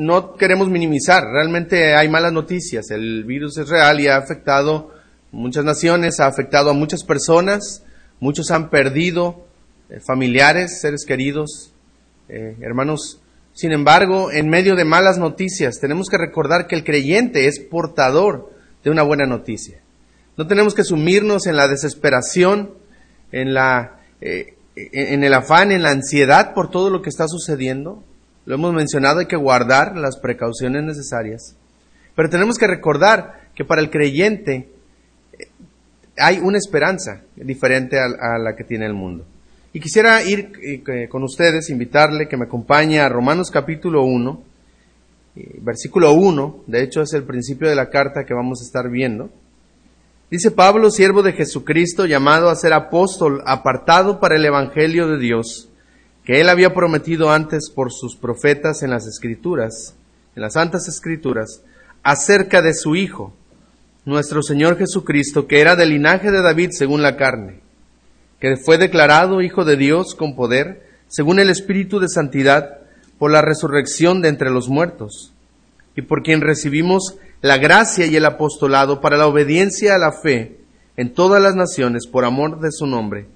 no 0.00 0.34
queremos 0.34 0.70
minimizar, 0.70 1.24
realmente 1.24 1.94
hay 1.94 2.08
malas 2.08 2.32
noticias. 2.32 2.90
El 2.90 3.24
virus 3.24 3.58
es 3.58 3.68
real 3.68 4.00
y 4.00 4.08
ha 4.08 4.16
afectado 4.16 4.94
muchas 5.30 5.62
naciones, 5.62 6.20
ha 6.20 6.26
afectado 6.26 6.70
a 6.70 6.72
muchas 6.72 7.04
personas, 7.04 7.84
muchos 8.18 8.50
han 8.50 8.70
perdido 8.70 9.44
eh, 9.90 10.00
familiares, 10.00 10.80
seres 10.80 11.04
queridos, 11.06 11.74
eh, 12.30 12.56
hermanos. 12.62 13.20
Sin 13.52 13.72
embargo, 13.72 14.32
en 14.32 14.48
medio 14.48 14.74
de 14.74 14.86
malas 14.86 15.18
noticias, 15.18 15.80
tenemos 15.80 16.08
que 16.08 16.16
recordar 16.16 16.66
que 16.66 16.76
el 16.76 16.84
creyente 16.84 17.46
es 17.46 17.60
portador 17.60 18.54
de 18.82 18.88
una 18.88 19.02
buena 19.02 19.26
noticia. 19.26 19.82
No 20.38 20.46
tenemos 20.46 20.74
que 20.74 20.84
sumirnos 20.84 21.46
en 21.46 21.56
la 21.56 21.68
desesperación, 21.68 22.70
en 23.32 23.52
la, 23.52 24.00
eh, 24.22 24.54
en 24.76 25.24
el 25.24 25.34
afán, 25.34 25.72
en 25.72 25.82
la 25.82 25.90
ansiedad 25.90 26.54
por 26.54 26.70
todo 26.70 26.88
lo 26.88 27.02
que 27.02 27.10
está 27.10 27.28
sucediendo. 27.28 28.02
Lo 28.46 28.54
hemos 28.54 28.72
mencionado, 28.72 29.20
hay 29.20 29.26
que 29.26 29.36
guardar 29.36 29.96
las 29.96 30.18
precauciones 30.18 30.82
necesarias. 30.82 31.56
Pero 32.14 32.28
tenemos 32.28 32.58
que 32.58 32.66
recordar 32.66 33.50
que 33.54 33.64
para 33.64 33.80
el 33.80 33.90
creyente 33.90 34.68
eh, 35.38 35.48
hay 36.16 36.38
una 36.38 36.58
esperanza 36.58 37.22
diferente 37.36 37.98
a, 37.98 38.38
la 38.38 38.56
que 38.56 38.64
tiene 38.64 38.86
el 38.86 38.94
mundo. 38.94 39.24
Y 39.72 39.80
quisiera 39.80 40.22
ir 40.24 40.52
eh, 40.62 41.08
con 41.08 41.22
ustedes, 41.22 41.70
invitarle 41.70 42.28
que 42.28 42.36
me 42.36 42.46
acompañe 42.46 42.98
a 43.00 43.08
Romanos 43.08 43.50
capítulo 43.50 44.04
1, 44.04 44.42
versículo 45.62 46.12
1, 46.12 46.64
de 46.66 46.82
hecho 46.82 47.02
es 47.02 47.12
el 47.12 47.24
principio 47.24 47.68
de 47.68 47.76
la 47.76 47.88
carta 47.88 48.24
que 48.24 48.34
vamos 48.34 48.60
a 48.60 48.64
estar 48.64 48.90
viendo. 48.90 49.30
Dice 50.30 50.50
Pablo, 50.50 50.90
siervo 50.90 51.22
de 51.22 51.32
Jesucristo, 51.32 52.06
llamado 52.06 52.50
a 52.50 52.56
ser 52.56 52.72
apóstol, 52.72 53.42
apartado 53.46 54.20
para 54.20 54.36
el 54.36 54.44
Evangelio 54.44 55.08
de 55.08 55.18
Dios, 55.18 55.69
que 56.24 56.40
él 56.40 56.48
había 56.48 56.74
prometido 56.74 57.30
antes 57.30 57.70
por 57.70 57.92
sus 57.92 58.16
profetas 58.16 58.82
en 58.82 58.90
las 58.90 59.06
Escrituras, 59.06 59.94
en 60.36 60.42
las 60.42 60.54
Santas 60.54 60.88
Escrituras, 60.88 61.62
acerca 62.02 62.62
de 62.62 62.74
su 62.74 62.96
Hijo, 62.96 63.34
nuestro 64.04 64.42
Señor 64.42 64.78
Jesucristo, 64.78 65.46
que 65.46 65.60
era 65.60 65.76
del 65.76 65.90
linaje 65.90 66.30
de 66.30 66.42
David 66.42 66.70
según 66.72 67.02
la 67.02 67.16
carne, 67.16 67.60
que 68.40 68.56
fue 68.56 68.78
declarado 68.78 69.42
Hijo 69.42 69.64
de 69.64 69.76
Dios 69.76 70.14
con 70.14 70.36
poder, 70.36 70.86
según 71.08 71.40
el 71.40 71.50
Espíritu 71.50 72.00
de 72.00 72.08
Santidad, 72.08 72.78
por 73.18 73.30
la 73.30 73.42
resurrección 73.42 74.22
de 74.22 74.28
entre 74.28 74.50
los 74.50 74.68
muertos, 74.68 75.32
y 75.96 76.02
por 76.02 76.22
quien 76.22 76.40
recibimos 76.40 77.16
la 77.42 77.58
gracia 77.58 78.06
y 78.06 78.16
el 78.16 78.24
apostolado 78.24 79.00
para 79.00 79.16
la 79.16 79.26
obediencia 79.26 79.94
a 79.94 79.98
la 79.98 80.12
fe 80.12 80.58
en 80.96 81.12
todas 81.12 81.42
las 81.42 81.54
naciones 81.54 82.06
por 82.06 82.24
amor 82.24 82.60
de 82.60 82.70
su 82.70 82.86
nombre, 82.86 83.26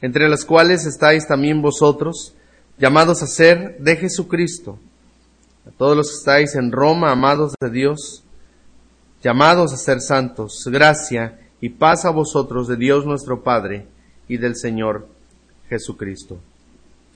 entre 0.00 0.28
las 0.28 0.44
cuales 0.44 0.86
estáis 0.86 1.26
también 1.26 1.62
vosotros, 1.62 2.34
llamados 2.78 3.22
a 3.22 3.26
ser 3.26 3.78
de 3.78 3.96
Jesucristo. 3.96 4.78
A 5.66 5.70
todos 5.70 5.96
los 5.96 6.08
que 6.10 6.18
estáis 6.18 6.54
en 6.54 6.72
Roma, 6.72 7.10
amados 7.10 7.54
de 7.60 7.70
Dios, 7.70 8.22
llamados 9.22 9.72
a 9.72 9.76
ser 9.76 10.00
santos, 10.00 10.64
gracia 10.66 11.38
y 11.60 11.70
paz 11.70 12.04
a 12.04 12.10
vosotros 12.10 12.68
de 12.68 12.76
Dios 12.76 13.04
nuestro 13.04 13.42
Padre 13.42 13.86
y 14.28 14.36
del 14.36 14.56
Señor 14.56 15.08
Jesucristo. 15.68 16.38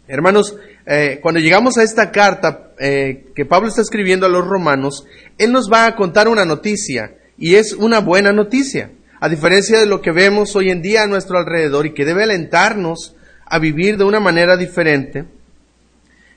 Hermanos, 0.09 0.57
eh, 0.85 1.21
cuando 1.23 1.41
llegamos 1.41 1.79
a 1.79 1.85
esta 1.85 2.11
carta 2.11 2.73
eh, 2.79 3.31
que 3.35 3.47
Pablo 3.47 3.69
está 3.69 3.83
escribiendo 3.83 4.27
a 4.27 4.29
los 4.29 4.47
romanos, 4.47 5.07
él 5.39 5.53
nos 5.53 5.71
va 5.73 5.87
a 5.87 5.95
contar 5.95 6.27
una 6.27 6.45
noticia 6.45 7.17
y 7.39 7.55
es 7.55 7.73
una 7.73 8.01
buena 8.01 8.33
noticia 8.33 8.91
a 9.23 9.29
diferencia 9.29 9.79
de 9.79 9.87
lo 9.87 10.03
que 10.03 10.11
vemos 10.11 10.57
hoy 10.57 10.71
en 10.71 10.83
día 10.83 11.05
a 11.05 11.07
nuestro 11.07 11.39
alrededor 11.39 11.87
y 11.87 11.95
que 11.95 12.05
debe 12.05 12.25
alentarnos 12.25 13.15
a 13.47 13.61
vivir 13.61 13.97
de 13.97 14.03
una 14.03 14.19
manera 14.19 14.57
diferente. 14.57 15.27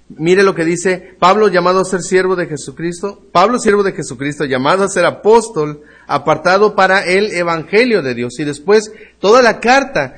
Mire 0.07 0.43
lo 0.43 0.53
que 0.53 0.65
dice 0.65 1.15
Pablo 1.17 1.47
llamado 1.47 1.79
a 1.79 1.85
ser 1.85 2.01
siervo 2.01 2.35
de 2.35 2.45
Jesucristo, 2.45 3.23
Pablo 3.31 3.57
siervo 3.57 3.81
de 3.81 3.93
Jesucristo 3.93 4.45
llamado 4.45 4.83
a 4.83 4.87
ser 4.87 5.03
apóstol, 5.03 5.81
apartado 6.05 6.75
para 6.75 7.03
el 7.03 7.31
Evangelio 7.31 8.03
de 8.03 8.13
Dios. 8.13 8.37
Y 8.37 8.43
después 8.43 8.91
toda 9.17 9.41
la 9.41 9.59
carta, 9.59 10.13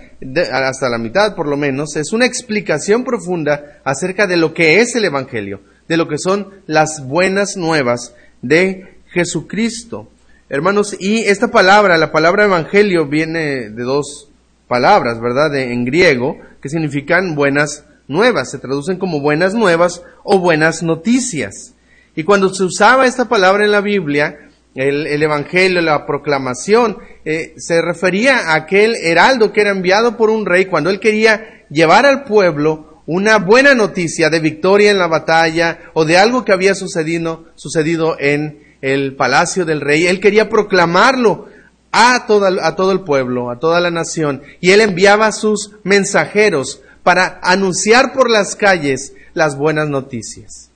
hasta 0.52 0.90
la 0.90 0.98
mitad 0.98 1.36
por 1.36 1.48
lo 1.48 1.56
menos, 1.56 1.96
es 1.96 2.12
una 2.12 2.26
explicación 2.26 3.06
profunda 3.06 3.80
acerca 3.86 4.28
de 4.28 4.36
lo 4.36 4.54
que 4.54 4.82
es 4.82 4.94
el 4.98 5.06
Evangelio, 5.06 5.62
de 5.88 5.96
lo 5.96 6.10
que 6.10 6.18
son 6.18 6.50
las 6.66 7.08
buenas 7.08 7.56
nuevas 7.56 8.14
de 8.42 8.98
Jesucristo. 9.14 10.10
Hermanos, 10.50 10.96
y 10.98 11.26
esta 11.26 11.50
palabra, 11.50 11.98
la 11.98 12.14
palabra 12.14 12.46
evangelio, 12.46 13.06
viene 13.06 13.70
de 13.70 13.84
dos 13.84 14.30
palabras, 14.70 15.20
¿verdad? 15.20 15.54
en 15.58 15.84
griego, 15.84 16.38
que 16.62 16.70
significan 16.70 17.36
buenas 17.36 17.84
nuevas, 18.08 18.52
se 18.52 18.58
traducen 18.58 18.98
como 18.98 19.20
buenas 19.20 19.54
nuevas 19.54 20.04
o 20.24 20.40
buenas 20.40 20.84
noticias. 20.84 21.74
Y 22.16 22.24
cuando 22.24 22.54
se 22.54 22.64
usaba 22.64 23.06
esta 23.06 23.28
palabra 23.28 23.66
en 23.66 23.72
la 23.72 23.82
Biblia, 23.82 24.38
el, 24.74 25.22
evangelio, 25.22 25.82
la 25.82 26.06
proclamación, 26.06 26.98
eh, 27.26 27.54
se 27.58 27.82
refería 27.82 28.52
a 28.52 28.56
aquel 28.56 28.96
heraldo 28.96 29.52
que 29.52 29.60
era 29.60 29.72
enviado 29.72 30.16
por 30.16 30.30
un 30.30 30.46
rey 30.46 30.68
cuando 30.68 30.90
él 30.90 31.02
quería 31.02 31.66
llevar 31.70 32.06
al 32.06 32.24
pueblo 32.24 33.02
una 33.06 33.38
buena 33.38 33.76
noticia 33.76 34.30
de 34.30 34.40
victoria 34.40 34.92
en 34.92 34.98
la 34.98 35.08
batalla 35.08 35.92
o 35.94 36.06
de 36.06 36.18
algo 36.18 36.46
que 36.46 36.54
había 36.54 36.74
sucedido, 36.74 37.48
sucedido 37.56 38.16
en 38.18 38.67
el 38.82 39.16
palacio 39.16 39.66
del 39.66 39.82
rey. 39.82 40.08
Él 40.08 40.20
quería 40.20 40.50
proclamarlo 40.50 41.48
a, 41.92 42.16
a 42.16 42.76
todo 42.76 42.92
el 42.92 43.02
pueblo, 43.02 43.50
a 43.50 43.60
toda 43.60 43.80
la 43.80 43.92
nación. 43.92 44.42
Y 44.62 44.72
él 44.72 44.82
enviaba 44.82 45.28
a 45.28 45.32
sus 45.32 45.72
mensajeros 45.84 46.82
para 47.04 47.40
anunciar 47.42 48.14
por 48.14 48.30
las 48.30 48.56
calles 48.56 49.14
las 49.34 49.58
buenas 49.58 49.88
noticias. 49.88 50.70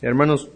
Hermanos, 0.00 0.48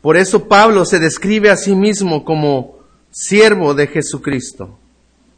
por 0.00 0.16
eso 0.16 0.48
Pablo 0.48 0.84
se 0.84 0.98
describe 0.98 1.50
a 1.50 1.56
sí 1.56 1.74
mismo 1.74 2.24
como 2.24 2.78
siervo 3.10 3.74
de 3.74 3.88
Jesucristo, 3.88 4.78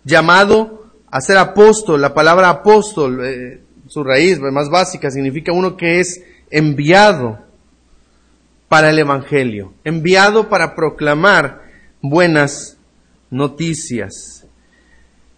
llamado 0.05 0.87
a 1.11 1.21
ser 1.21 1.39
apóstol. 1.39 2.01
La 2.01 2.15
palabra 2.15 2.51
apóstol, 2.51 3.25
eh, 3.25 3.63
su 3.89 4.05
raíz 4.05 4.39
más 4.39 4.69
básica, 4.69 5.11
significa 5.11 5.53
uno 5.53 5.77
que 5.77 6.01
es 6.01 6.23
enviado 6.51 7.39
para 8.71 8.91
el 8.91 9.01
Evangelio, 9.01 9.75
enviado 9.83 10.49
para 10.49 10.77
proclamar 10.77 11.63
buenas 12.01 12.77
noticias. 13.29 14.47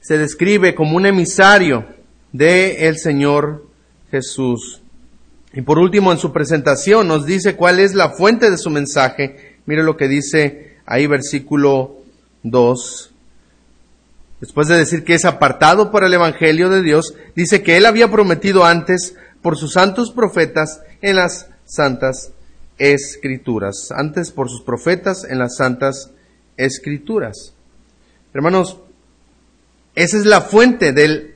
Se 0.00 0.18
describe 0.18 0.74
como 0.74 0.98
un 0.98 1.06
emisario 1.06 1.86
de 2.30 2.88
el 2.88 2.98
Señor 2.98 3.64
Jesús. 4.10 4.82
Y 5.54 5.62
por 5.62 5.78
último, 5.78 6.12
en 6.12 6.18
su 6.18 6.30
presentación 6.30 7.08
nos 7.08 7.24
dice 7.24 7.56
cuál 7.56 7.80
es 7.80 7.94
la 7.94 8.10
fuente 8.10 8.50
de 8.50 8.58
su 8.58 8.68
mensaje. 8.68 9.56
Mire 9.64 9.82
lo 9.82 9.96
que 9.96 10.08
dice 10.08 10.76
ahí 10.84 11.06
versículo 11.06 12.02
2. 12.42 13.14
Después 14.42 14.68
de 14.68 14.76
decir 14.76 15.04
que 15.04 15.14
es 15.14 15.24
apartado 15.24 15.90
para 15.90 16.06
el 16.06 16.12
Evangelio 16.12 16.68
de 16.68 16.82
Dios, 16.82 17.14
dice 17.34 17.62
que 17.62 17.78
él 17.78 17.86
había 17.86 18.10
prometido 18.10 18.66
antes 18.66 19.16
por 19.40 19.56
sus 19.56 19.72
santos 19.72 20.10
profetas 20.10 20.82
en 21.00 21.16
las 21.16 21.48
santas 21.64 22.31
escrituras, 22.78 23.90
antes 23.94 24.30
por 24.30 24.48
sus 24.48 24.62
profetas 24.62 25.24
en 25.24 25.38
las 25.38 25.56
santas 25.56 26.10
escrituras. 26.56 27.54
Hermanos, 28.34 28.78
esa 29.94 30.16
es 30.16 30.26
la 30.26 30.40
fuente 30.40 30.92
de 30.92 31.32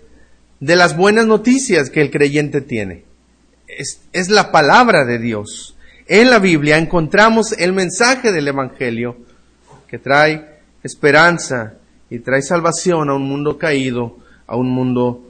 las 0.61 0.97
buenas 0.97 1.27
noticias 1.27 1.91
que 1.91 2.01
el 2.01 2.11
creyente 2.11 2.61
tiene. 2.61 3.05
Es, 3.69 4.01
es 4.13 4.29
la 4.29 4.51
palabra 4.51 5.05
de 5.05 5.19
Dios. 5.19 5.77
En 6.07 6.31
la 6.31 6.39
Biblia 6.39 6.79
encontramos 6.79 7.53
el 7.53 7.73
mensaje 7.73 8.33
del 8.33 8.49
Evangelio 8.49 9.17
que 9.89 9.99
trae 9.99 10.61
esperanza 10.83 11.75
y 12.11 12.21
trae 12.21 12.43
salvación 12.43 13.11
a 13.11 13.15
un 13.15 13.29
mundo 13.29 13.59
caído, 13.59 14.19
a 14.47 14.57
un 14.57 14.71
mundo 14.71 15.23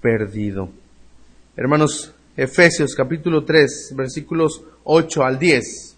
perdido. 0.00 0.68
Hermanos, 1.56 2.12
Efesios 2.36 2.94
capítulo 2.96 3.44
3, 3.44 3.92
versículos 3.94 4.62
8 4.82 5.24
al 5.24 5.38
10. 5.38 5.96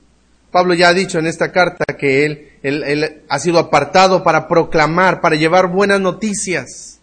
Pablo 0.50 0.74
ya 0.74 0.88
ha 0.88 0.94
dicho 0.94 1.18
en 1.18 1.26
esta 1.26 1.50
carta 1.50 1.84
que 1.98 2.24
él, 2.24 2.48
él, 2.62 3.22
ha 3.28 3.38
sido 3.38 3.58
apartado 3.58 4.22
para 4.22 4.46
proclamar, 4.46 5.20
para 5.20 5.36
llevar 5.36 5.70
buenas 5.70 6.00
noticias. 6.00 7.00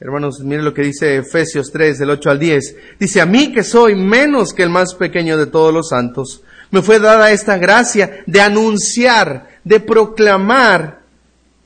Hermanos, 0.00 0.40
miren 0.40 0.64
lo 0.64 0.74
que 0.74 0.82
dice 0.82 1.16
Efesios 1.16 1.70
3, 1.72 1.98
del 1.98 2.10
8 2.10 2.30
al 2.30 2.38
10. 2.38 2.76
Dice, 2.98 3.20
a 3.20 3.26
mí 3.26 3.52
que 3.52 3.62
soy 3.62 3.94
menos 3.94 4.52
que 4.52 4.62
el 4.62 4.70
más 4.70 4.94
pequeño 4.94 5.38
de 5.38 5.46
todos 5.46 5.72
los 5.72 5.88
santos, 5.88 6.42
me 6.70 6.82
fue 6.82 6.98
dada 6.98 7.30
esta 7.30 7.56
gracia 7.56 8.22
de 8.26 8.40
anunciar, 8.40 9.48
de 9.64 9.80
proclamar 9.80 11.00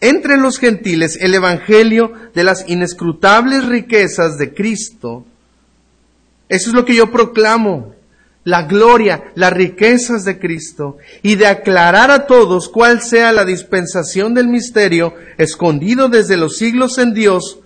entre 0.01 0.37
los 0.37 0.59
gentiles 0.59 1.19
el 1.21 1.35
Evangelio 1.35 2.13
de 2.35 2.45
las 2.45 2.69
inescrutables 2.69 3.67
riquezas 3.67 4.39
de 4.39 4.55
Cristo. 4.55 5.27
Eso 6.51 6.69
es 6.69 6.75
lo 6.75 6.85
que 6.85 6.95
yo 6.95 7.11
proclamo. 7.11 7.95
La 8.45 8.65
gloria, 8.65 9.33
las 9.35 9.55
riquezas 9.55 10.27
de 10.27 10.39
Cristo. 10.39 10.99
Y 11.23 11.37
de 11.37 11.47
aclarar 11.47 12.11
a 12.11 12.27
todos 12.27 12.69
cuál 12.69 13.01
sea 13.01 13.33
la 13.33 13.47
dispensación 13.47 14.35
del 14.35 14.49
misterio 14.49 15.15
escondido 15.39 16.11
desde 16.11 16.37
los 16.37 16.59
siglos 16.59 16.99
en 16.99 17.15
Dios, 17.15 17.61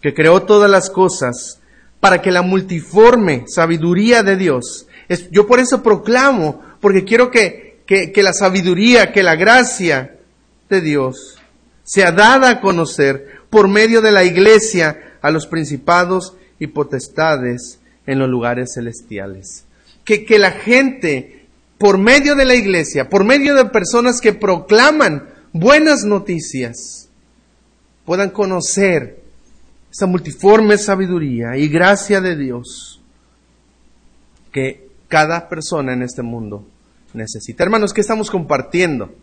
que 0.00 0.14
creó 0.14 0.44
todas 0.44 0.70
las 0.70 0.88
cosas, 0.88 1.60
para 2.00 2.22
que 2.22 2.30
la 2.30 2.40
multiforme 2.40 3.44
sabiduría 3.46 4.22
de 4.22 4.36
Dios 4.36 4.86
yo 5.30 5.46
por 5.46 5.60
eso 5.60 5.82
proclamo, 5.82 6.62
porque 6.80 7.04
quiero 7.04 7.30
que, 7.30 7.82
que, 7.86 8.22
la 8.22 8.32
sabiduría, 8.32 9.12
que 9.12 9.22
la 9.22 9.36
gracia 9.36 10.16
de 10.68 10.80
Dios 10.80 11.38
sea 11.82 12.12
dada 12.12 12.50
a 12.50 12.60
conocer 12.60 13.42
por 13.50 13.68
medio 13.68 14.00
de 14.00 14.12
la 14.12 14.24
iglesia 14.24 15.16
a 15.20 15.30
los 15.30 15.46
principados 15.46 16.34
y 16.58 16.68
potestades 16.68 17.78
en 18.06 18.18
los 18.18 18.28
lugares 18.28 18.74
celestiales. 18.74 19.64
Que, 20.04 20.24
que 20.24 20.38
la 20.38 20.52
gente, 20.52 21.46
por 21.78 21.98
medio 21.98 22.34
de 22.34 22.44
la 22.44 22.54
iglesia, 22.54 23.08
por 23.08 23.24
medio 23.24 23.54
de 23.54 23.66
personas 23.66 24.20
que 24.20 24.32
proclaman 24.32 25.28
buenas 25.52 26.04
noticias, 26.04 27.08
puedan 28.04 28.30
conocer 28.30 29.22
esa 29.90 30.06
multiforme 30.06 30.76
sabiduría 30.76 31.56
y 31.56 31.68
gracia 31.68 32.20
de 32.20 32.36
Dios 32.36 33.00
que 34.52 34.88
cada 35.08 35.48
persona 35.48 35.92
en 35.92 36.02
este 36.02 36.22
mundo 36.22 36.66
necesita. 37.12 37.62
Hermanos, 37.62 37.92
¿qué 37.92 38.00
estamos 38.00 38.30
compartiendo? 38.30 39.14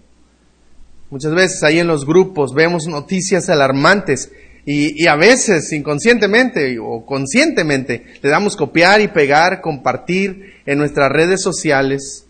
Muchas 1.09 1.33
veces 1.33 1.61
ahí 1.63 1.79
en 1.79 1.87
los 1.87 2.05
grupos 2.05 2.53
vemos 2.53 2.87
noticias 2.87 3.49
alarmantes 3.49 4.31
y, 4.65 5.07
a 5.07 5.15
veces 5.15 5.71
inconscientemente 5.73 6.77
o 6.79 7.05
conscientemente 7.05 8.05
le 8.21 8.29
damos 8.29 8.55
copiar 8.55 9.01
y 9.01 9.07
pegar, 9.07 9.61
compartir 9.61 10.61
en 10.65 10.77
nuestras 10.77 11.11
redes 11.11 11.41
sociales 11.41 12.25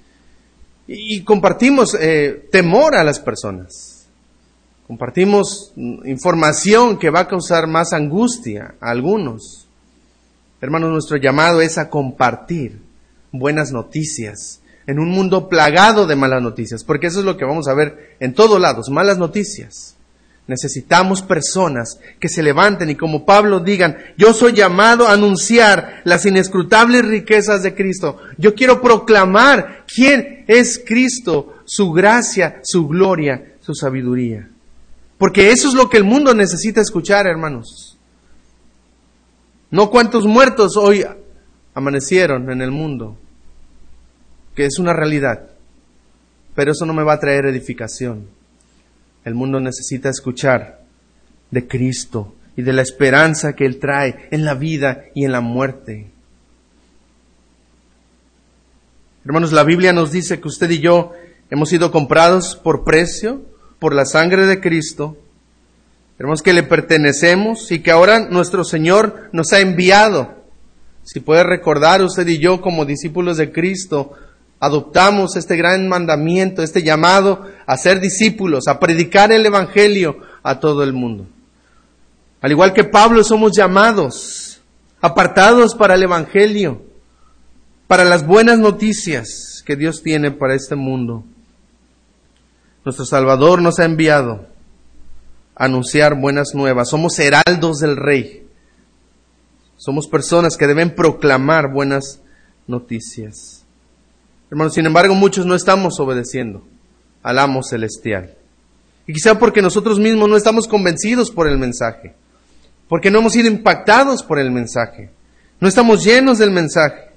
y, 0.88 1.24
compartimos 1.24 1.96
eh, 2.00 2.48
temor 2.52 2.96
a 2.96 3.04
las 3.04 3.20
personas. 3.20 4.08
Compartimos 4.88 5.72
información 5.76 7.00
que 7.00 7.10
va 7.10 7.22
a 7.22 7.28
causar 7.28 7.66
más 7.68 7.94
angustia 7.94 8.76
a 8.82 8.92
algunos. 8.92 9.68
Hermanos, 10.60 10.92
nuestro 10.92 11.18
llamado 11.18 11.62
es 11.62 11.78
a 11.78 11.90
compartir 11.90 12.82
buenas 13.32 13.72
noticias 13.72 14.62
en 14.88 15.00
un 15.00 15.10
mundo 15.10 15.48
plagado 15.48 16.08
de 16.08 16.16
malas 16.16 16.42
noticias, 16.42 16.84
porque 16.84 17.08
eso 17.08 17.20
es 17.20 17.26
lo 17.26 17.38
que 17.38 17.46
vamos 17.46 17.68
a 17.68 17.74
ver 17.74 18.18
en 18.20 18.34
todos 18.34 18.60
lados, 18.60 18.90
malas 18.90 19.18
noticias. 19.18 19.96
Necesitamos 20.48 21.22
personas 21.22 22.00
que 22.20 22.28
se 22.28 22.44
levanten 22.44 22.90
y 22.90 22.96
como 22.96 23.26
Pablo 23.26 23.60
digan, 23.60 23.98
yo 24.18 24.34
soy 24.34 24.54
llamado 24.54 25.08
a 25.08 25.14
anunciar 25.14 26.02
las 26.04 26.26
inescrutables 26.26 27.06
riquezas 27.06 27.64
de 27.64 27.76
Cristo. 27.76 28.18
Yo 28.38 28.54
quiero 28.56 28.82
proclamar 28.82 29.86
quién 29.88 30.44
es 30.48 30.82
Cristo, 30.86 31.54
su 31.66 31.92
gracia, 31.92 32.60
su 32.64 32.88
gloria, 32.88 33.56
su 33.62 33.74
sabiduría. 33.74 34.50
Porque 35.18 35.52
eso 35.52 35.68
es 35.68 35.76
lo 35.76 35.90
que 35.90 35.98
el 35.98 36.04
mundo 36.04 36.34
necesita 36.34 36.82
escuchar, 36.82 37.28
hermanos. 37.28 37.98
No 39.70 39.90
cuántos 39.90 40.26
muertos 40.26 40.76
hoy 40.76 41.06
amanecieron 41.74 42.52
en 42.52 42.62
el 42.62 42.72
mundo, 42.72 43.18
que 44.56 44.66
es 44.66 44.80
una 44.80 44.94
realidad, 44.94 45.52
pero 46.56 46.72
eso 46.72 46.86
no 46.86 46.94
me 46.94 47.04
va 47.04 47.14
a 47.14 47.20
traer 47.20 47.46
edificación. 47.46 48.41
El 49.24 49.36
mundo 49.36 49.60
necesita 49.60 50.10
escuchar 50.10 50.82
de 51.52 51.68
Cristo 51.68 52.34
y 52.56 52.64
de 52.64 52.74
la 52.74 52.82
esperanza 52.82 53.54
que 53.54 53.66
Él 53.66 53.80
trae 53.80 54.28
en 54.32 54.46
la 54.46 54.56
vida 54.56 55.06
y 55.14 55.26
en 55.26 55.32
la 55.32 55.42
muerte. 55.42 56.10
Hermanos, 59.24 59.52
la 59.52 59.64
Biblia 59.64 59.94
nos 59.94 60.12
dice 60.12 60.40
que 60.40 60.48
usted 60.48 60.70
y 60.72 60.80
yo 60.80 61.12
hemos 61.52 61.70
sido 61.70 61.92
comprados 61.92 62.56
por 62.56 62.84
precio, 62.84 63.44
por 63.78 63.94
la 63.94 64.06
sangre 64.06 64.48
de 64.48 64.60
Cristo. 64.60 65.18
Hermanos, 66.18 66.42
que 66.42 66.54
le 66.54 66.64
pertenecemos 66.64 67.72
y 67.72 67.80
que 67.80 67.92
ahora 67.92 68.20
nuestro 68.20 68.64
Señor 68.64 69.30
nos 69.32 69.54
ha 69.54 69.60
enviado. 69.60 70.42
Si 71.04 71.20
puede 71.20 71.44
recordar 71.44 72.04
usted 72.04 72.28
y 72.28 72.40
yo 72.40 72.62
como 72.62 72.86
discípulos 72.86 73.38
de 73.38 73.52
Cristo, 73.52 74.14
adoptamos 74.62 75.36
este 75.36 75.58
gran 75.58 75.90
mandamiento, 75.90 76.62
este 76.62 76.84
llamado 76.84 77.48
a 77.66 77.76
ser 77.78 78.00
discípulos, 78.00 78.68
a 78.68 78.80
predicar 78.80 79.32
el 79.32 79.44
Evangelio 79.46 80.20
a 80.44 80.60
todo 80.60 80.84
el 80.84 80.94
mundo. 80.94 81.26
Al 82.42 82.52
igual 82.52 82.72
que 82.72 82.84
Pablo 82.84 83.24
somos 83.24 83.54
llamados, 83.58 84.62
apartados 85.02 85.74
para 85.74 85.96
el 85.96 86.04
Evangelio, 86.04 86.84
para 87.88 88.06
las 88.06 88.26
buenas 88.26 88.60
noticias 88.60 89.64
que 89.66 89.76
Dios 89.76 90.04
tiene 90.04 90.30
para 90.30 90.54
este 90.54 90.76
mundo. 90.76 91.24
Nuestro 92.86 93.06
Salvador 93.06 93.64
nos 93.64 93.80
ha 93.80 93.86
enviado 93.86 94.46
a 95.56 95.66
anunciar 95.66 96.20
buenas 96.20 96.54
nuevas. 96.54 96.90
Somos 96.90 97.18
heraldos 97.18 97.80
del 97.80 97.98
Rey. 97.98 98.48
Somos 99.76 100.08
personas 100.08 100.56
que 100.56 100.68
deben 100.68 100.94
proclamar 100.94 101.72
buenas 101.72 102.22
noticias. 102.68 103.61
Hermanos, 104.52 104.74
sin 104.74 104.86
embargo, 104.86 105.16
muchos 105.16 105.46
no 105.46 105.56
estamos 105.56 105.98
obedeciendo 106.02 106.68
al 107.24 107.40
amo 107.40 107.64
celestial. 107.64 108.36
Y 109.08 109.14
quizá 109.14 109.40
porque 109.40 109.62
nosotros 109.62 109.98
mismos 109.98 110.28
no 110.28 110.36
estamos 110.36 110.68
convencidos 110.68 111.32
por 111.32 111.48
el 111.48 111.58
mensaje, 111.58 112.14
porque 112.90 113.10
no 113.10 113.20
hemos 113.20 113.32
sido 113.32 113.48
impactados 113.48 114.24
por 114.24 114.40
el 114.40 114.52
mensaje, 114.52 115.10
no 115.62 115.70
estamos 115.70 116.04
llenos 116.04 116.38
del 116.38 116.52
mensaje. 116.52 117.12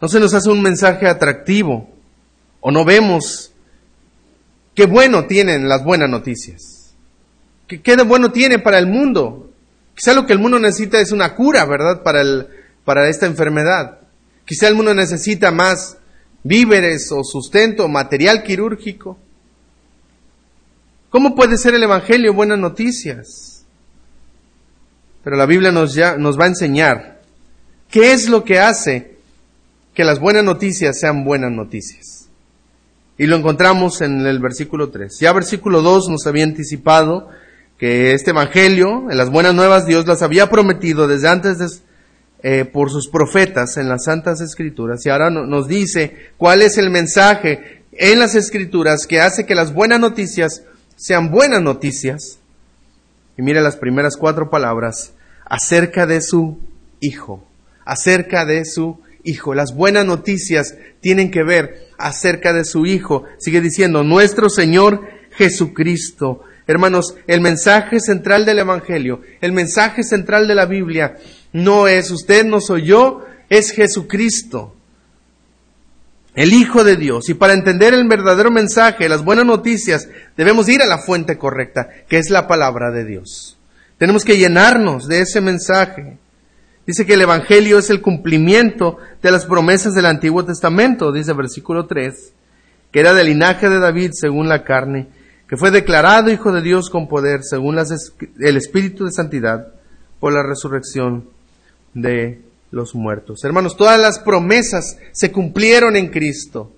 No 0.00 0.08
se 0.08 0.20
nos 0.20 0.34
hace 0.34 0.50
un 0.50 0.60
mensaje 0.60 1.06
atractivo 1.06 1.88
o 2.60 2.70
no 2.70 2.84
vemos 2.84 3.52
qué 4.74 4.84
bueno 4.84 5.24
tienen 5.24 5.68
las 5.68 5.82
buenas 5.82 6.10
noticias. 6.10 6.92
¿Qué, 7.66 7.80
qué 7.80 7.96
de 7.96 8.02
bueno 8.02 8.30
tiene 8.30 8.58
para 8.58 8.76
el 8.76 8.86
mundo? 8.86 9.50
Quizá 9.94 10.12
lo 10.12 10.26
que 10.26 10.34
el 10.34 10.38
mundo 10.38 10.58
necesita 10.58 11.00
es 11.00 11.12
una 11.12 11.34
cura, 11.34 11.64
¿verdad? 11.64 12.02
Para, 12.02 12.20
el, 12.20 12.48
para 12.84 13.08
esta 13.08 13.24
enfermedad. 13.24 14.00
Quizá 14.44 14.68
el 14.68 14.74
mundo 14.74 14.94
necesita 14.94 15.50
más 15.50 15.98
víveres 16.42 17.10
o 17.10 17.24
sustento, 17.24 17.88
material 17.88 18.42
quirúrgico. 18.42 19.18
¿Cómo 21.10 21.34
puede 21.34 21.56
ser 21.56 21.74
el 21.74 21.82
Evangelio 21.82 22.34
buenas 22.34 22.58
noticias? 22.58 23.64
Pero 25.22 25.36
la 25.36 25.46
Biblia 25.46 25.72
nos, 25.72 25.94
ya, 25.94 26.16
nos 26.16 26.38
va 26.38 26.44
a 26.44 26.48
enseñar 26.48 27.22
qué 27.90 28.12
es 28.12 28.28
lo 28.28 28.44
que 28.44 28.58
hace 28.58 29.16
que 29.94 30.04
las 30.04 30.18
buenas 30.20 30.44
noticias 30.44 30.98
sean 30.98 31.24
buenas 31.24 31.52
noticias. 31.52 32.28
Y 33.16 33.26
lo 33.26 33.36
encontramos 33.36 34.00
en 34.00 34.26
el 34.26 34.40
versículo 34.40 34.90
3. 34.90 35.18
Ya 35.20 35.32
versículo 35.32 35.82
2 35.82 36.08
nos 36.08 36.26
había 36.26 36.44
anticipado 36.44 37.30
que 37.78 38.12
este 38.12 38.30
Evangelio, 38.30 39.08
en 39.10 39.16
las 39.16 39.30
buenas 39.30 39.54
nuevas, 39.54 39.86
Dios 39.86 40.06
las 40.06 40.22
había 40.22 40.50
prometido 40.50 41.06
desde 41.06 41.28
antes 41.28 41.58
de, 41.58 41.68
eh, 42.46 42.66
por 42.66 42.90
sus 42.90 43.08
profetas 43.08 43.78
en 43.78 43.88
las 43.88 44.04
Santas 44.04 44.42
Escrituras 44.42 45.06
y 45.06 45.08
ahora 45.08 45.30
nos 45.30 45.66
dice 45.66 46.14
cuál 46.36 46.60
es 46.60 46.76
el 46.76 46.90
mensaje 46.90 47.84
en 47.92 48.18
las 48.18 48.34
Escrituras 48.34 49.06
que 49.06 49.18
hace 49.18 49.46
que 49.46 49.54
las 49.54 49.72
buenas 49.72 49.98
noticias 49.98 50.62
sean 50.94 51.30
buenas 51.30 51.62
noticias. 51.62 52.40
Y 53.38 53.42
mire 53.42 53.62
las 53.62 53.76
primeras 53.76 54.18
cuatro 54.18 54.50
palabras 54.50 55.14
acerca 55.46 56.04
de 56.04 56.20
su 56.20 56.58
Hijo, 57.00 57.48
acerca 57.86 58.44
de 58.44 58.66
su 58.66 59.00
Hijo. 59.22 59.54
Las 59.54 59.74
buenas 59.74 60.04
noticias 60.04 60.74
tienen 61.00 61.30
que 61.30 61.44
ver 61.44 61.88
acerca 61.96 62.52
de 62.52 62.66
su 62.66 62.84
Hijo. 62.84 63.24
Sigue 63.38 63.62
diciendo, 63.62 64.04
nuestro 64.04 64.50
Señor 64.50 65.00
Jesucristo. 65.30 66.42
Hermanos, 66.66 67.16
el 67.26 67.40
mensaje 67.40 68.00
central 68.00 68.44
del 68.44 68.58
Evangelio, 68.58 69.22
el 69.40 69.52
mensaje 69.52 70.02
central 70.02 70.46
de 70.46 70.54
la 70.54 70.66
Biblia 70.66 71.16
no 71.54 71.86
es 71.86 72.10
usted, 72.10 72.44
no 72.44 72.60
soy 72.60 72.82
yo, 72.82 73.24
es 73.48 73.70
Jesucristo, 73.70 74.74
el 76.34 76.52
Hijo 76.52 76.82
de 76.82 76.96
Dios. 76.96 77.28
Y 77.28 77.34
para 77.34 77.54
entender 77.54 77.94
el 77.94 78.08
verdadero 78.08 78.50
mensaje, 78.50 79.08
las 79.08 79.24
buenas 79.24 79.46
noticias, 79.46 80.08
debemos 80.36 80.68
ir 80.68 80.82
a 80.82 80.86
la 80.86 80.98
fuente 80.98 81.38
correcta, 81.38 81.88
que 82.08 82.18
es 82.18 82.28
la 82.28 82.48
palabra 82.48 82.90
de 82.90 83.04
Dios. 83.04 83.56
Tenemos 83.98 84.24
que 84.24 84.36
llenarnos 84.36 85.06
de 85.06 85.20
ese 85.20 85.40
mensaje. 85.40 86.18
Dice 86.88 87.06
que 87.06 87.14
el 87.14 87.22
Evangelio 87.22 87.78
es 87.78 87.88
el 87.88 88.02
cumplimiento 88.02 88.98
de 89.22 89.30
las 89.30 89.46
promesas 89.46 89.94
del 89.94 90.06
Antiguo 90.06 90.44
Testamento, 90.44 91.12
dice 91.12 91.34
versículo 91.34 91.86
3, 91.86 92.32
que 92.90 92.98
era 92.98 93.14
del 93.14 93.28
linaje 93.28 93.68
de 93.68 93.78
David 93.78 94.10
según 94.12 94.48
la 94.48 94.64
carne, 94.64 95.06
que 95.48 95.56
fue 95.56 95.70
declarado 95.70 96.32
Hijo 96.32 96.50
de 96.50 96.62
Dios 96.62 96.90
con 96.90 97.06
poder 97.06 97.44
según 97.44 97.78
el 97.78 98.56
Espíritu 98.56 99.04
de 99.04 99.12
Santidad 99.12 99.68
por 100.18 100.32
la 100.32 100.42
resurrección 100.42 101.32
de 101.94 102.42
los 102.70 102.94
muertos. 102.94 103.44
Hermanos, 103.44 103.76
todas 103.76 103.98
las 103.98 104.18
promesas 104.18 104.98
se 105.12 105.32
cumplieron 105.32 105.96
en 105.96 106.08
Cristo, 106.08 106.72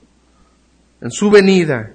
en 1.00 1.10
su 1.10 1.30
venida. 1.30 1.94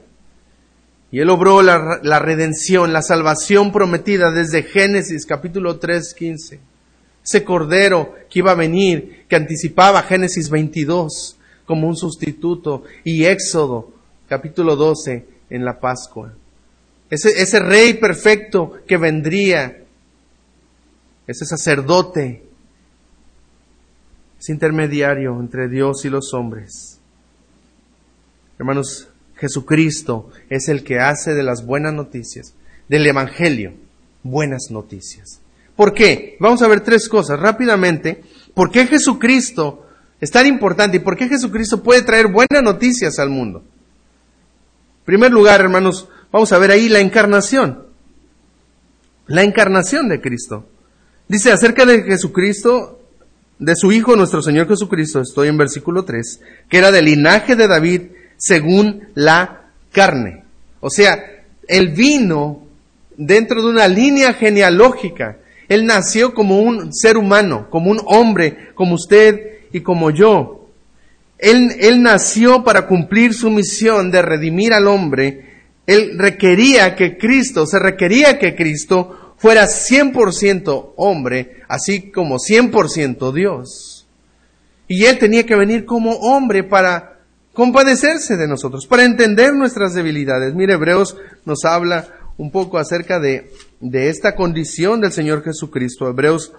Y 1.11 1.19
Él 1.19 1.29
obró 1.29 1.61
la, 1.61 1.99
la 2.01 2.19
redención, 2.19 2.93
la 2.93 3.01
salvación 3.01 3.71
prometida 3.71 4.31
desde 4.31 4.63
Génesis 4.63 5.25
capítulo 5.25 5.77
3, 5.77 6.13
15. 6.13 6.59
Ese 7.23 7.43
cordero 7.43 8.15
que 8.29 8.39
iba 8.39 8.51
a 8.51 8.55
venir, 8.55 9.25
que 9.27 9.35
anticipaba 9.35 10.01
Génesis 10.03 10.49
22 10.49 11.37
como 11.65 11.87
un 11.87 11.95
sustituto 11.95 12.83
y 13.03 13.25
Éxodo 13.25 13.91
capítulo 14.27 14.75
12 14.75 15.25
en 15.49 15.63
la 15.63 15.79
Pascua. 15.79 16.33
Ese, 17.09 17.41
ese 17.41 17.59
rey 17.59 17.95
perfecto 17.95 18.79
que 18.87 18.97
vendría, 18.97 19.83
ese 21.27 21.45
sacerdote 21.45 22.43
es 24.41 24.49
intermediario 24.49 25.39
entre 25.39 25.69
Dios 25.69 26.03
y 26.03 26.09
los 26.09 26.33
hombres. 26.33 26.99
Hermanos, 28.57 29.07
Jesucristo 29.35 30.31
es 30.49 30.67
el 30.67 30.83
que 30.83 30.99
hace 30.99 31.35
de 31.35 31.43
las 31.43 31.63
buenas 31.63 31.93
noticias, 31.93 32.55
del 32.89 33.05
Evangelio, 33.05 33.75
buenas 34.23 34.71
noticias. 34.71 35.41
¿Por 35.75 35.93
qué? 35.93 36.37
Vamos 36.39 36.63
a 36.63 36.67
ver 36.67 36.81
tres 36.81 37.07
cosas 37.07 37.39
rápidamente. 37.39 38.23
¿Por 38.55 38.71
qué 38.71 38.87
Jesucristo 38.87 39.85
es 40.19 40.31
tan 40.31 40.47
importante 40.47 40.97
y 40.97 41.01
por 41.01 41.15
qué 41.15 41.29
Jesucristo 41.29 41.83
puede 41.83 42.01
traer 42.01 42.27
buenas 42.27 42.63
noticias 42.63 43.19
al 43.19 43.29
mundo? 43.29 43.59
En 43.59 45.05
primer 45.05 45.31
lugar, 45.31 45.61
hermanos, 45.61 46.09
vamos 46.31 46.51
a 46.51 46.57
ver 46.57 46.71
ahí 46.71 46.89
la 46.89 46.99
encarnación. 46.99 47.85
La 49.27 49.43
encarnación 49.43 50.09
de 50.09 50.19
Cristo. 50.19 50.67
Dice 51.27 51.51
acerca 51.51 51.85
de 51.85 52.01
Jesucristo, 52.01 53.00
de 53.61 53.73
su 53.77 53.93
Hijo 53.93 54.17
nuestro 54.17 54.41
Señor 54.41 54.67
Jesucristo, 54.67 55.21
estoy 55.21 55.47
en 55.47 55.57
versículo 55.57 56.03
3, 56.03 56.41
que 56.67 56.77
era 56.77 56.91
del 56.91 57.05
linaje 57.05 57.55
de 57.55 57.69
David 57.69 58.01
según 58.35 59.07
la 59.15 59.69
carne. 59.93 60.43
O 60.81 60.89
sea, 60.89 61.17
él 61.65 61.89
vino 61.89 62.67
dentro 63.15 63.61
de 63.61 63.69
una 63.69 63.87
línea 63.87 64.33
genealógica 64.33 65.37
él 65.71 65.85
nació 65.85 66.33
como 66.33 66.59
un 66.59 66.93
ser 66.93 67.15
humano, 67.15 67.67
como 67.69 67.91
un 67.91 68.01
hombre, 68.05 68.73
como 68.75 68.95
usted 68.95 69.39
y 69.71 69.79
como 69.79 70.11
yo. 70.11 70.67
Él, 71.37 71.71
él 71.79 72.01
nació 72.01 72.65
para 72.65 72.87
cumplir 72.87 73.33
su 73.33 73.49
misión 73.49 74.11
de 74.11 74.21
redimir 74.21 74.73
al 74.73 74.87
hombre. 74.87 75.61
Él 75.87 76.17
requería 76.17 76.93
que 76.97 77.17
Cristo, 77.17 77.65
se 77.65 77.79
requería 77.79 78.37
que 78.37 78.53
Cristo 78.53 79.20
fuera 79.41 79.65
100% 79.65 80.93
hombre, 80.97 81.63
así 81.67 82.11
como 82.11 82.35
100% 82.37 83.33
Dios. 83.33 84.07
Y 84.87 85.05
Él 85.05 85.17
tenía 85.17 85.47
que 85.47 85.55
venir 85.55 85.85
como 85.85 86.11
hombre 86.11 86.63
para 86.63 87.21
compadecerse 87.51 88.37
de 88.37 88.47
nosotros, 88.47 88.85
para 88.85 89.03
entender 89.03 89.53
nuestras 89.53 89.95
debilidades. 89.95 90.53
Mire, 90.53 90.73
Hebreos 90.73 91.17
nos 91.43 91.65
habla 91.65 92.07
un 92.37 92.51
poco 92.51 92.77
acerca 92.77 93.19
de, 93.19 93.51
de 93.79 94.09
esta 94.09 94.35
condición 94.35 95.01
del 95.01 95.11
Señor 95.11 95.43
Jesucristo. 95.43 96.07
Hebreos 96.07 96.53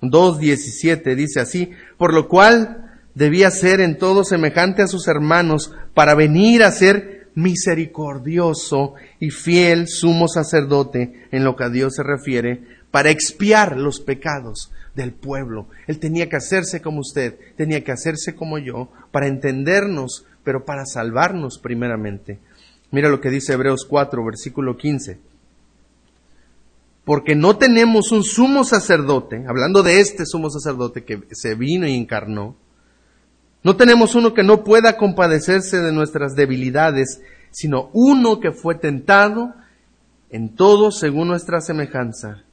2.17 0.00 1.16
dice 1.16 1.40
así, 1.40 1.72
por 1.96 2.14
lo 2.14 2.28
cual 2.28 3.00
debía 3.16 3.50
ser 3.50 3.80
en 3.80 3.98
todo 3.98 4.22
semejante 4.22 4.82
a 4.82 4.86
sus 4.86 5.08
hermanos 5.08 5.72
para 5.92 6.14
venir 6.14 6.62
a 6.62 6.70
ser 6.70 7.17
misericordioso 7.38 8.94
y 9.20 9.30
fiel 9.30 9.86
sumo 9.86 10.26
sacerdote 10.26 11.28
en 11.30 11.44
lo 11.44 11.54
que 11.54 11.64
a 11.64 11.68
Dios 11.68 11.94
se 11.94 12.02
refiere, 12.02 12.62
para 12.90 13.10
expiar 13.10 13.76
los 13.76 14.00
pecados 14.00 14.72
del 14.96 15.12
pueblo. 15.12 15.68
Él 15.86 16.00
tenía 16.00 16.28
que 16.28 16.36
hacerse 16.36 16.82
como 16.82 17.00
usted, 17.00 17.38
tenía 17.56 17.84
que 17.84 17.92
hacerse 17.92 18.34
como 18.34 18.58
yo, 18.58 18.88
para 19.12 19.28
entendernos, 19.28 20.26
pero 20.42 20.64
para 20.64 20.84
salvarnos 20.84 21.58
primeramente. 21.58 22.40
Mira 22.90 23.08
lo 23.08 23.20
que 23.20 23.30
dice 23.30 23.52
Hebreos 23.52 23.86
4, 23.88 24.24
versículo 24.24 24.76
15. 24.76 25.18
Porque 27.04 27.36
no 27.36 27.56
tenemos 27.56 28.10
un 28.10 28.24
sumo 28.24 28.64
sacerdote, 28.64 29.44
hablando 29.46 29.82
de 29.84 30.00
este 30.00 30.26
sumo 30.26 30.50
sacerdote 30.50 31.04
que 31.04 31.22
se 31.30 31.54
vino 31.54 31.86
y 31.86 31.94
encarnó, 31.94 32.56
no 33.62 33.76
tenemos 33.76 34.14
uno 34.14 34.34
que 34.34 34.42
no 34.42 34.64
pueda 34.64 34.96
compadecerse 34.96 35.78
de 35.78 35.92
nuestras 35.92 36.34
debilidades, 36.34 37.20
sino 37.50 37.90
uno 37.92 38.40
que 38.40 38.52
fue 38.52 38.74
tentado 38.76 39.54
en 40.30 40.54
todo 40.54 40.90
según 40.90 41.28
nuestra 41.28 41.60
semejanza, 41.60 42.44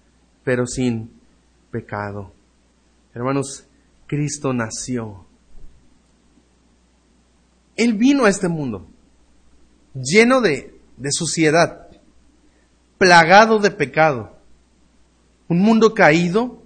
pero 0.43 0.65
sin 0.65 1.12
pecado. 1.71 2.31
Hermanos, 3.13 3.65
Cristo 4.07 4.53
nació. 4.53 5.25
Él 7.75 7.93
vino 7.93 8.25
a 8.25 8.29
este 8.29 8.47
mundo 8.47 8.88
lleno 9.95 10.41
de, 10.41 10.74
suciedad, 11.12 11.88
plagado 12.97 13.59
de 13.59 13.71
pecado, 13.71 14.38
un 15.47 15.59
mundo 15.59 15.93
caído, 15.93 16.62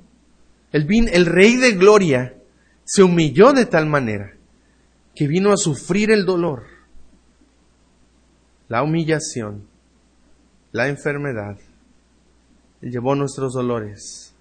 el, 0.72 0.88
el 1.12 1.26
rey 1.26 1.56
de 1.58 1.74
gloria 1.74 2.39
se 2.90 3.04
humilló 3.04 3.54
de 3.54 3.68
tal 3.68 3.86
manera 3.86 4.34
que 5.16 5.28
vino 5.28 5.52
a 5.52 5.58
sufrir 5.58 6.10
el 6.10 6.26
dolor, 6.26 6.64
la 8.68 8.82
humillación, 8.82 9.68
la 10.72 10.88
enfermedad, 10.88 11.60
llevó 12.82 13.14
nuestros 13.14 13.54
dolores 13.54 14.34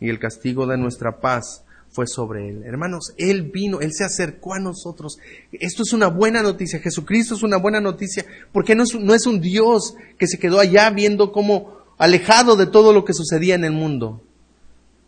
y 0.00 0.10
el 0.10 0.18
castigo 0.18 0.66
de 0.66 0.76
nuestra 0.76 1.18
paz 1.18 1.64
fue 1.88 2.06
sobre 2.06 2.50
él. 2.50 2.62
Hermanos, 2.66 3.14
Él 3.16 3.50
vino, 3.50 3.80
Él 3.80 3.94
se 3.94 4.04
acercó 4.04 4.52
a 4.52 4.60
nosotros. 4.60 5.16
Esto 5.50 5.82
es 5.82 5.94
una 5.94 6.08
buena 6.08 6.42
noticia. 6.42 6.78
Jesucristo 6.78 7.36
es 7.36 7.42
una 7.42 7.56
buena 7.56 7.80
noticia 7.80 8.26
porque 8.52 8.74
no 8.74 8.82
es, 8.82 8.94
no 8.94 9.14
es 9.14 9.24
un 9.24 9.40
Dios 9.40 9.94
que 10.18 10.26
se 10.26 10.38
quedó 10.38 10.60
allá 10.60 10.90
viendo 10.90 11.32
como 11.32 11.78
alejado 11.96 12.54
de 12.54 12.66
todo 12.66 12.92
lo 12.92 13.06
que 13.06 13.14
sucedía 13.14 13.54
en 13.54 13.64
el 13.64 13.72
mundo. 13.72 14.22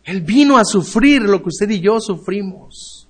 Él 0.03 0.21
vino 0.21 0.57
a 0.57 0.65
sufrir 0.65 1.21
lo 1.21 1.41
que 1.41 1.49
usted 1.49 1.69
y 1.69 1.79
yo 1.79 1.99
sufrimos. 1.99 3.07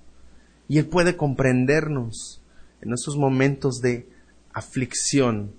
Y 0.68 0.78
Él 0.78 0.88
puede 0.88 1.16
comprendernos 1.16 2.42
en 2.82 2.94
esos 2.94 3.18
momentos 3.18 3.82
de 3.82 4.10
aflicción 4.54 5.54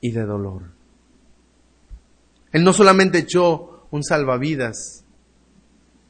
y 0.00 0.12
de 0.12 0.24
dolor. 0.24 0.72
Él 2.52 2.64
no 2.64 2.72
solamente 2.72 3.18
echó 3.18 3.86
un 3.90 4.02
salvavidas, 4.02 5.04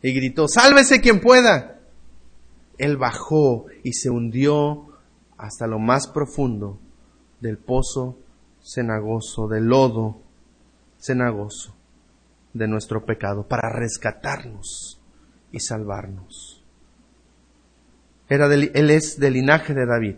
y 0.02 0.14
gritó, 0.14 0.48
sálvese 0.48 1.00
quien 1.00 1.20
pueda. 1.20 1.78
Él 2.78 2.96
bajó 2.96 3.66
y 3.84 3.92
se 3.92 4.08
hundió 4.08 4.86
hasta 5.36 5.66
lo 5.66 5.78
más 5.78 6.06
profundo 6.06 6.78
del 7.40 7.58
pozo 7.58 8.18
cenagoso, 8.62 9.46
del 9.48 9.64
lodo 9.64 10.22
cenagoso 10.98 11.74
de 12.52 12.68
nuestro 12.68 13.04
pecado, 13.04 13.46
para 13.46 13.70
rescatarnos 13.70 15.00
y 15.52 15.60
salvarnos. 15.60 16.62
Era 18.28 18.46
él 18.46 18.90
es 18.90 19.18
del 19.18 19.34
linaje 19.34 19.74
de 19.74 19.86
David. 19.86 20.16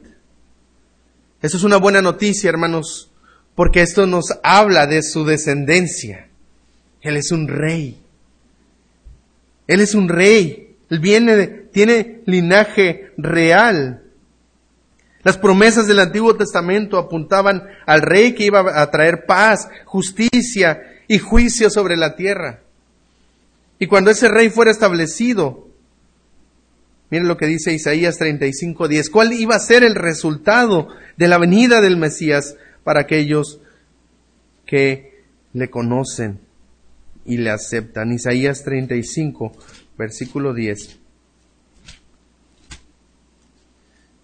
Eso 1.41 1.57
es 1.57 1.65
una 1.65 1.79
buena 1.79 2.03
noticia, 2.03 2.51
hermanos, 2.51 3.11
porque 3.55 3.83
esto 3.83 4.07
nos 4.07 4.39
habla 4.43 4.87
de 4.87 5.03
su 5.03 5.25
descendencia. 5.25 6.29
Él 7.01 7.17
es 7.17 7.33
un 7.33 7.49
rey. 7.49 8.01
Él 9.67 9.81
es 9.81 9.95
un 9.95 10.09
rey. 10.09 10.77
Él 10.89 11.01
viene, 11.01 11.47
tiene 11.73 12.23
linaje 12.27 13.12
real. 13.17 14.03
Las 15.23 15.39
promesas 15.39 15.87
del 15.87 16.01
Antiguo 16.01 16.37
Testamento 16.37 16.99
apuntaban 16.99 17.65
al 17.87 18.03
rey 18.03 18.35
que 18.35 18.45
iba 18.45 18.81
a 18.81 18.91
traer 18.91 19.25
paz, 19.25 19.69
justicia 19.85 20.81
y 21.09 21.18
juicio 21.18 21.71
sobre 21.71 21.97
la 21.97 22.16
tierra. 22.16 22.61
Y 23.78 23.87
cuando 23.87 24.11
ese 24.11 24.28
rey 24.28 24.50
fuera 24.50 24.71
establecido, 24.71 25.68
miren 27.11 27.28
lo 27.28 27.37
que 27.37 27.47
dice 27.47 27.73
Isaías 27.73 28.18
35:10, 28.18 29.11
¿cuál 29.11 29.32
iba 29.32 29.56
a 29.56 29.61
ser 29.61 29.85
el 29.85 29.94
resultado 29.94 30.88
de 31.16 31.28
la 31.28 31.38
venida 31.38 31.80
del 31.80 31.97
Mesías 31.97 32.56
para 32.85 33.00
aquellos 33.00 33.61
que 34.66 35.25
le 35.52 35.68
conocen? 35.68 36.40
y 37.25 37.38
le 37.38 37.50
aceptan. 37.50 38.12
Isaías 38.12 38.64
35, 38.64 39.52
versículo 39.97 40.54
10. 40.54 40.99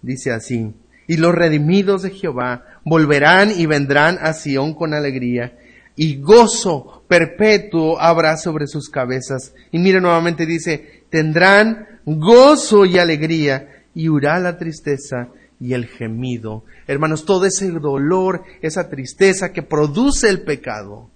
Dice 0.03 0.33
así, 0.33 0.75
y 1.07 1.17
los 1.17 1.35
redimidos 1.35 2.03
de 2.03 2.11
Jehová 2.11 2.65
volverán 2.85 3.51
y 3.51 3.67
vendrán 3.67 4.19
a 4.21 4.33
Sión 4.33 4.75
con 4.75 4.95
alegría, 4.95 5.58
y 5.99 6.21
gozo 6.21 7.03
perpetuo 7.09 8.01
habrá 8.01 8.37
sobre 8.37 8.69
sus 8.69 8.89
cabezas. 8.89 9.53
Y 9.73 9.81
mire 9.81 10.01
nuevamente 10.01 10.47
dice, 10.47 11.03
tendrán 11.11 12.01
gozo 12.07 12.87
y 12.87 12.99
alegría, 12.99 13.85
y 13.97 14.09
huirá 14.09 14.39
la 14.39 14.57
tristeza 14.57 15.29
y 15.59 15.73
el 15.73 15.87
gemido. 15.87 16.63
Hermanos, 16.87 17.25
todo 17.25 17.47
ese 17.47 17.73
dolor, 17.73 18.45
esa 18.63 18.89
tristeza 18.89 19.53
que 19.53 19.63
produce 19.63 20.29
el 20.29 20.43
pecado, 20.43 21.11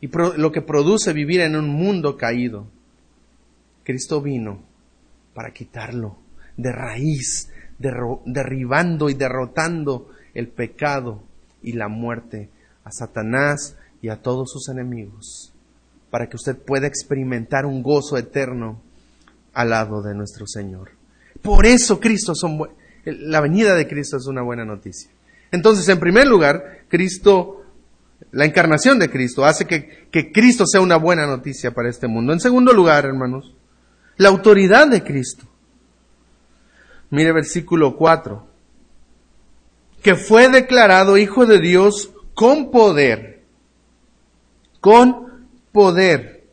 y 0.00 0.08
lo 0.08 0.50
que 0.50 0.62
produce 0.62 1.12
vivir 1.12 1.40
en 1.40 1.54
un 1.54 1.68
mundo 1.68 2.16
caído. 2.16 2.66
Cristo 3.84 4.20
vino 4.20 4.64
para 5.32 5.52
quitarlo 5.52 6.16
de 6.56 6.72
raíz, 6.72 7.52
derribando 7.78 9.08
y 9.10 9.14
derrotando 9.14 10.10
el 10.34 10.48
pecado 10.48 11.22
y 11.62 11.74
la 11.74 11.86
muerte 11.86 12.50
a 12.86 12.92
Satanás 12.92 13.76
y 14.00 14.08
a 14.10 14.22
todos 14.22 14.52
sus 14.52 14.68
enemigos, 14.68 15.52
para 16.08 16.28
que 16.28 16.36
usted 16.36 16.56
pueda 16.56 16.86
experimentar 16.86 17.66
un 17.66 17.82
gozo 17.82 18.16
eterno 18.16 18.80
al 19.52 19.70
lado 19.70 20.02
de 20.02 20.14
nuestro 20.14 20.46
Señor. 20.46 20.92
Por 21.42 21.66
eso 21.66 21.98
Cristo 21.98 22.32
son 22.36 22.60
la 23.04 23.40
venida 23.40 23.74
de 23.74 23.88
Cristo 23.88 24.16
es 24.16 24.26
una 24.26 24.42
buena 24.42 24.64
noticia. 24.64 25.10
Entonces, 25.50 25.88
en 25.88 25.98
primer 25.98 26.28
lugar, 26.28 26.84
Cristo 26.88 27.64
la 28.30 28.44
encarnación 28.44 28.98
de 28.98 29.10
Cristo 29.10 29.44
hace 29.44 29.66
que, 29.66 30.08
que, 30.10 30.32
Cristo 30.32 30.64
sea 30.66 30.80
una 30.80 30.96
buena 30.96 31.26
noticia 31.26 31.74
para 31.74 31.90
este 31.90 32.06
mundo. 32.06 32.32
En 32.32 32.40
segundo 32.40 32.72
lugar, 32.72 33.04
hermanos, 33.04 33.54
la 34.16 34.28
autoridad 34.28 34.88
de 34.88 35.02
Cristo. 35.02 35.44
Mire 37.10 37.32
versículo 37.32 37.96
4, 37.96 38.46
que 40.02 40.14
fue 40.14 40.48
declarado 40.48 41.18
Hijo 41.18 41.46
de 41.46 41.60
Dios 41.60 42.12
con 42.36 42.70
poder, 42.70 43.44
con 44.80 45.48
poder, 45.72 46.44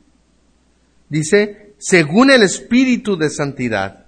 dice, 1.10 1.74
según 1.78 2.32
el 2.32 2.42
Espíritu 2.42 3.18
de 3.18 3.30
Santidad, 3.30 4.06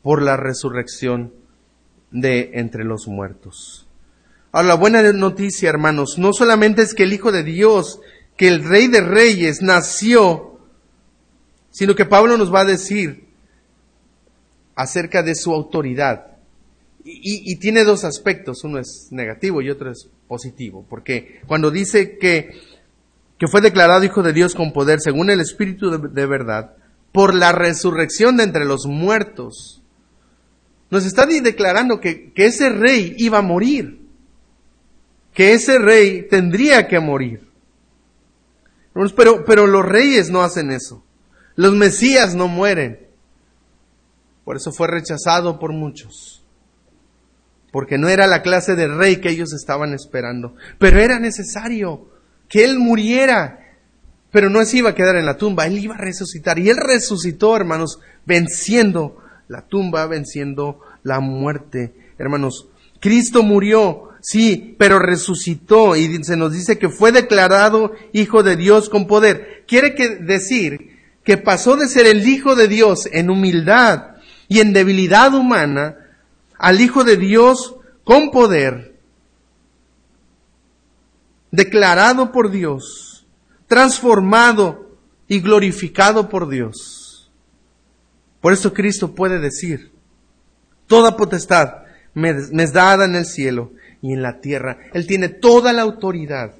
por 0.00 0.22
la 0.22 0.36
resurrección 0.36 1.34
de 2.12 2.52
entre 2.54 2.84
los 2.84 3.08
muertos. 3.08 3.88
Ahora, 4.52 4.68
la 4.68 4.74
buena 4.74 5.12
noticia, 5.12 5.68
hermanos, 5.68 6.18
no 6.18 6.32
solamente 6.32 6.82
es 6.82 6.94
que 6.94 7.02
el 7.02 7.12
Hijo 7.12 7.32
de 7.32 7.42
Dios, 7.42 8.00
que 8.36 8.46
el 8.46 8.62
Rey 8.62 8.86
de 8.86 9.00
Reyes 9.00 9.60
nació, 9.60 10.60
sino 11.72 11.96
que 11.96 12.04
Pablo 12.04 12.38
nos 12.38 12.54
va 12.54 12.60
a 12.60 12.64
decir 12.64 13.26
acerca 14.76 15.24
de 15.24 15.34
su 15.34 15.52
autoridad. 15.52 16.38
Y, 17.02 17.56
tiene 17.56 17.82
dos 17.82 18.04
aspectos, 18.04 18.62
uno 18.62 18.78
es 18.78 19.08
negativo 19.10 19.60
y 19.62 19.70
otro 19.70 19.90
es 19.90 20.08
positivo, 20.28 20.86
porque 20.88 21.40
cuando 21.46 21.70
dice 21.70 22.18
que, 22.18 22.50
que 23.38 23.48
fue 23.48 23.60
declarado 23.60 24.04
Hijo 24.04 24.22
de 24.22 24.32
Dios 24.32 24.54
con 24.54 24.72
poder 24.72 25.00
según 25.00 25.30
el 25.30 25.40
Espíritu 25.40 25.90
de 25.90 26.26
verdad, 26.26 26.76
por 27.12 27.34
la 27.34 27.52
resurrección 27.52 28.36
de 28.36 28.44
entre 28.44 28.64
los 28.64 28.86
muertos, 28.86 29.82
nos 30.90 31.04
está 31.04 31.26
declarando 31.26 32.00
que, 32.00 32.32
que 32.32 32.46
ese 32.46 32.70
rey 32.70 33.14
iba 33.18 33.38
a 33.38 33.42
morir, 33.42 34.00
que 35.34 35.52
ese 35.52 35.78
rey 35.78 36.26
tendría 36.28 36.86
que 36.88 37.00
morir. 37.00 37.48
Pero, 39.14 39.44
pero 39.44 39.66
los 39.66 39.84
reyes 39.84 40.30
no 40.30 40.42
hacen 40.42 40.70
eso. 40.70 41.04
Los 41.54 41.74
mesías 41.74 42.34
no 42.34 42.48
mueren. 42.48 43.06
Por 44.44 44.56
eso 44.56 44.72
fue 44.72 44.88
rechazado 44.88 45.58
por 45.58 45.72
muchos. 45.72 46.37
Porque 47.70 47.98
no 47.98 48.08
era 48.08 48.26
la 48.26 48.42
clase 48.42 48.74
de 48.74 48.88
rey 48.88 49.16
que 49.16 49.30
ellos 49.30 49.52
estaban 49.52 49.92
esperando. 49.94 50.54
Pero 50.78 51.00
era 51.00 51.18
necesario 51.18 52.08
que 52.48 52.64
él 52.64 52.78
muriera. 52.78 53.60
Pero 54.30 54.50
no 54.50 54.64
se 54.64 54.78
iba 54.78 54.90
a 54.90 54.94
quedar 54.94 55.16
en 55.16 55.26
la 55.26 55.36
tumba, 55.36 55.66
él 55.66 55.78
iba 55.78 55.94
a 55.94 55.98
resucitar. 55.98 56.58
Y 56.58 56.68
él 56.70 56.76
resucitó, 56.76 57.56
hermanos, 57.56 58.00
venciendo 58.26 59.22
la 59.48 59.62
tumba 59.62 60.06
venciendo 60.06 60.80
la 61.02 61.20
muerte. 61.20 61.94
Hermanos, 62.18 62.68
Cristo 63.00 63.42
murió, 63.42 64.10
sí, 64.20 64.76
pero 64.78 64.98
resucitó 64.98 65.96
y 65.96 66.22
se 66.22 66.36
nos 66.36 66.52
dice 66.52 66.78
que 66.78 66.88
fue 66.88 67.12
declarado 67.12 67.92
Hijo 68.12 68.42
de 68.42 68.56
Dios 68.56 68.88
con 68.88 69.06
poder. 69.06 69.64
Quiere 69.66 69.94
decir 70.20 70.98
que 71.24 71.36
pasó 71.36 71.76
de 71.76 71.88
ser 71.88 72.06
el 72.06 72.26
Hijo 72.28 72.54
de 72.54 72.68
Dios 72.68 73.08
en 73.10 73.30
humildad 73.30 74.16
y 74.48 74.60
en 74.60 74.72
debilidad 74.72 75.34
humana 75.34 75.96
al 76.58 76.80
Hijo 76.80 77.04
de 77.04 77.16
Dios 77.16 77.76
con 78.04 78.30
poder, 78.30 78.96
declarado 81.50 82.32
por 82.32 82.50
Dios, 82.50 83.26
transformado 83.66 84.96
y 85.28 85.40
glorificado 85.40 86.28
por 86.28 86.48
Dios. 86.48 87.30
Por 88.40 88.52
eso 88.52 88.72
Cristo 88.72 89.14
puede 89.14 89.38
decir, 89.38 89.92
toda 90.86 91.16
potestad 91.16 91.84
me, 92.14 92.30
es 92.30 92.72
dada 92.72 93.04
en 93.04 93.14
el 93.14 93.26
cielo 93.26 93.72
y 94.00 94.12
en 94.12 94.22
la 94.22 94.40
tierra. 94.40 94.78
Él 94.92 95.06
tiene 95.06 95.28
toda 95.28 95.72
la 95.72 95.82
autoridad. 95.82 96.54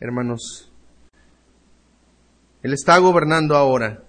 Hermanos, 0.00 0.70
Él 2.62 2.72
está 2.72 2.98
gobernando 2.98 3.56
ahora 3.56 4.02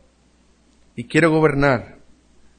y 0.95 1.05
quiere 1.05 1.27
gobernar 1.27 1.99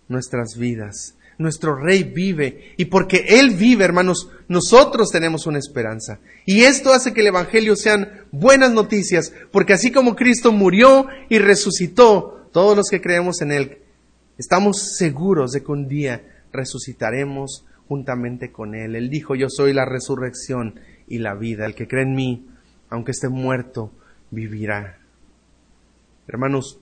nuestras 0.09 0.57
vidas. 0.57 1.17
Nuestro 1.41 1.75
Rey 1.75 2.05
vive 2.05 2.75
y 2.77 2.85
porque 2.85 3.25
Él 3.29 3.51
vive, 3.51 3.85
hermanos, 3.85 4.31
nosotros 4.47 5.11
tenemos 5.11 5.47
una 5.47 5.59
esperanza. 5.59 6.21
Y 6.47 6.63
esto 6.63 6.93
hace 6.93 7.13
que 7.13 7.23
el 7.23 7.29
Evangelio 7.29 7.75
sean 7.77 8.27
buenas 8.31 8.71
noticias, 8.73 9.33
porque 9.51 9.73
así 9.73 9.91
como 9.91 10.15
Cristo 10.15 10.53
murió 10.53 11.07
y 11.29 11.39
resucitó, 11.39 12.49
todos 12.53 12.77
los 12.77 12.89
que 12.89 13.01
creemos 13.01 13.41
en 13.43 13.53
Él 13.53 13.79
Estamos 14.41 14.97
seguros 14.97 15.53
de 15.53 15.63
que 15.63 15.71
un 15.71 15.87
día 15.87 16.25
resucitaremos 16.51 17.67
juntamente 17.87 18.51
con 18.51 18.75
Él. 18.75 18.97
Él 18.97 19.11
dijo, 19.11 19.35
yo 19.35 19.51
soy 19.51 19.75
la 19.75 19.85
resurrección 19.85 20.81
y 21.07 21.19
la 21.19 21.35
vida. 21.35 21.67
El 21.67 21.75
que 21.75 21.87
cree 21.87 22.05
en 22.05 22.15
mí, 22.15 22.49
aunque 22.89 23.11
esté 23.11 23.29
muerto, 23.29 23.93
vivirá. 24.31 24.99
Hermanos, 26.27 26.81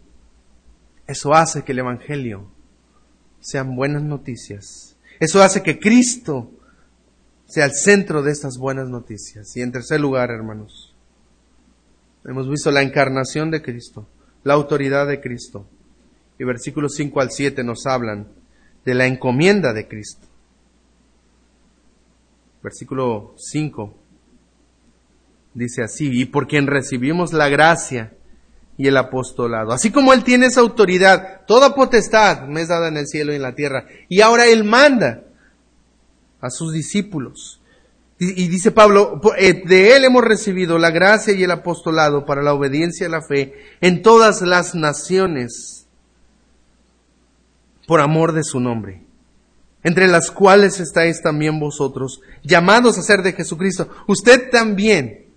eso 1.09 1.35
hace 1.35 1.65
que 1.65 1.73
el 1.73 1.81
Evangelio 1.81 2.49
sean 3.41 3.77
buenas 3.77 4.03
noticias. 4.03 4.97
Eso 5.21 5.43
hace 5.43 5.63
que 5.63 5.79
Cristo 5.79 6.51
sea 7.47 7.65
el 7.65 7.73
centro 7.73 8.23
de 8.23 8.33
estas 8.33 8.59
buenas 8.59 8.89
noticias. 8.89 9.57
Y 9.57 9.63
en 9.63 9.73
tercer 9.73 10.01
lugar, 10.01 10.31
hermanos, 10.31 10.95
hemos 12.25 12.49
visto 12.49 12.71
la 12.71 12.83
encarnación 12.83 13.51
de 13.51 13.63
Cristo, 13.63 14.07
la 14.45 14.55
autoridad 14.55 15.07
de 15.07 15.21
Cristo 15.21 15.67
y 16.39 16.45
versículos 16.45 16.95
5 16.95 17.21
al 17.21 17.31
7 17.31 17.65
nos 17.65 17.87
hablan 17.87 18.29
de 18.85 18.95
la 18.95 19.07
encomienda 19.07 19.73
de 19.73 19.89
Cristo. 19.89 20.27
Versículo 22.63 23.35
5 23.37 23.95
dice 25.55 25.83
así, 25.83 26.09
y 26.13 26.27
por 26.27 26.47
quien 26.47 26.69
recibimos 26.69 27.33
la 27.33 27.49
gracia 27.49 28.13
y 28.79 28.87
el 28.87 28.97
apostolado. 28.97 29.73
Así 29.73 29.91
como 29.91 30.15
Él 30.15 30.25
tiene 30.25 30.47
esa 30.47 30.61
autoridad, 30.61 31.43
toda 31.47 31.75
potestad 31.75 32.47
me 32.47 32.63
es 32.63 32.69
dada 32.69 32.89
en 32.89 32.97
el 32.97 33.09
cielo 33.09 33.33
y 33.33 33.37
en 33.37 33.43
la 33.43 33.55
tierra, 33.55 33.87
y 34.09 34.23
ahora 34.23 34.47
Él 34.47 34.65
manda 34.65 35.25
a 36.41 36.49
sus 36.49 36.73
discípulos. 36.73 37.61
Y, 38.21 38.49
dice 38.49 38.73
Pablo, 38.73 39.21
eh, 39.37 39.63
de 39.65 39.95
Él 39.95 40.05
hemos 40.05 40.25
recibido 40.25 40.77
la 40.77 40.91
gracia 40.91 41.35
y 41.35 41.45
el 41.45 41.53
apostolado 41.53 42.27
para 42.27 42.43
la 42.43 42.53
obediencia 42.53 43.07
y 43.07 43.11
la 43.11 43.23
fe 43.23 43.55
en 43.81 44.03
todas 44.03 44.43
las 44.43 44.75
naciones 44.75 45.87
por 47.87 48.01
amor 48.01 48.33
de 48.33 48.43
su 48.43 48.59
nombre, 48.59 49.05
entre 49.85 50.09
las 50.09 50.33
cuales 50.33 50.81
estáis 50.81 51.23
también 51.23 51.61
vosotros, 51.61 52.21
llamados 52.43 52.99
a 52.99 53.03
ser 53.03 53.23
de 53.23 53.35
Jesucristo. 53.35 53.89
Usted 54.09 54.51
también, 54.51 55.28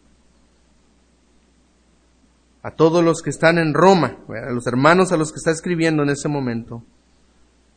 a 2.64 2.72
todos 2.72 3.04
los 3.04 3.22
que 3.22 3.30
están 3.30 3.58
en 3.58 3.74
Roma, 3.74 4.18
a 4.30 4.52
los 4.52 4.68
hermanos 4.68 5.12
a 5.12 5.18
los 5.18 5.32
que 5.32 5.38
está 5.38 5.52
escribiendo 5.52 6.04
en 6.04 6.10
ese 6.10 6.28
momento, 6.28 6.84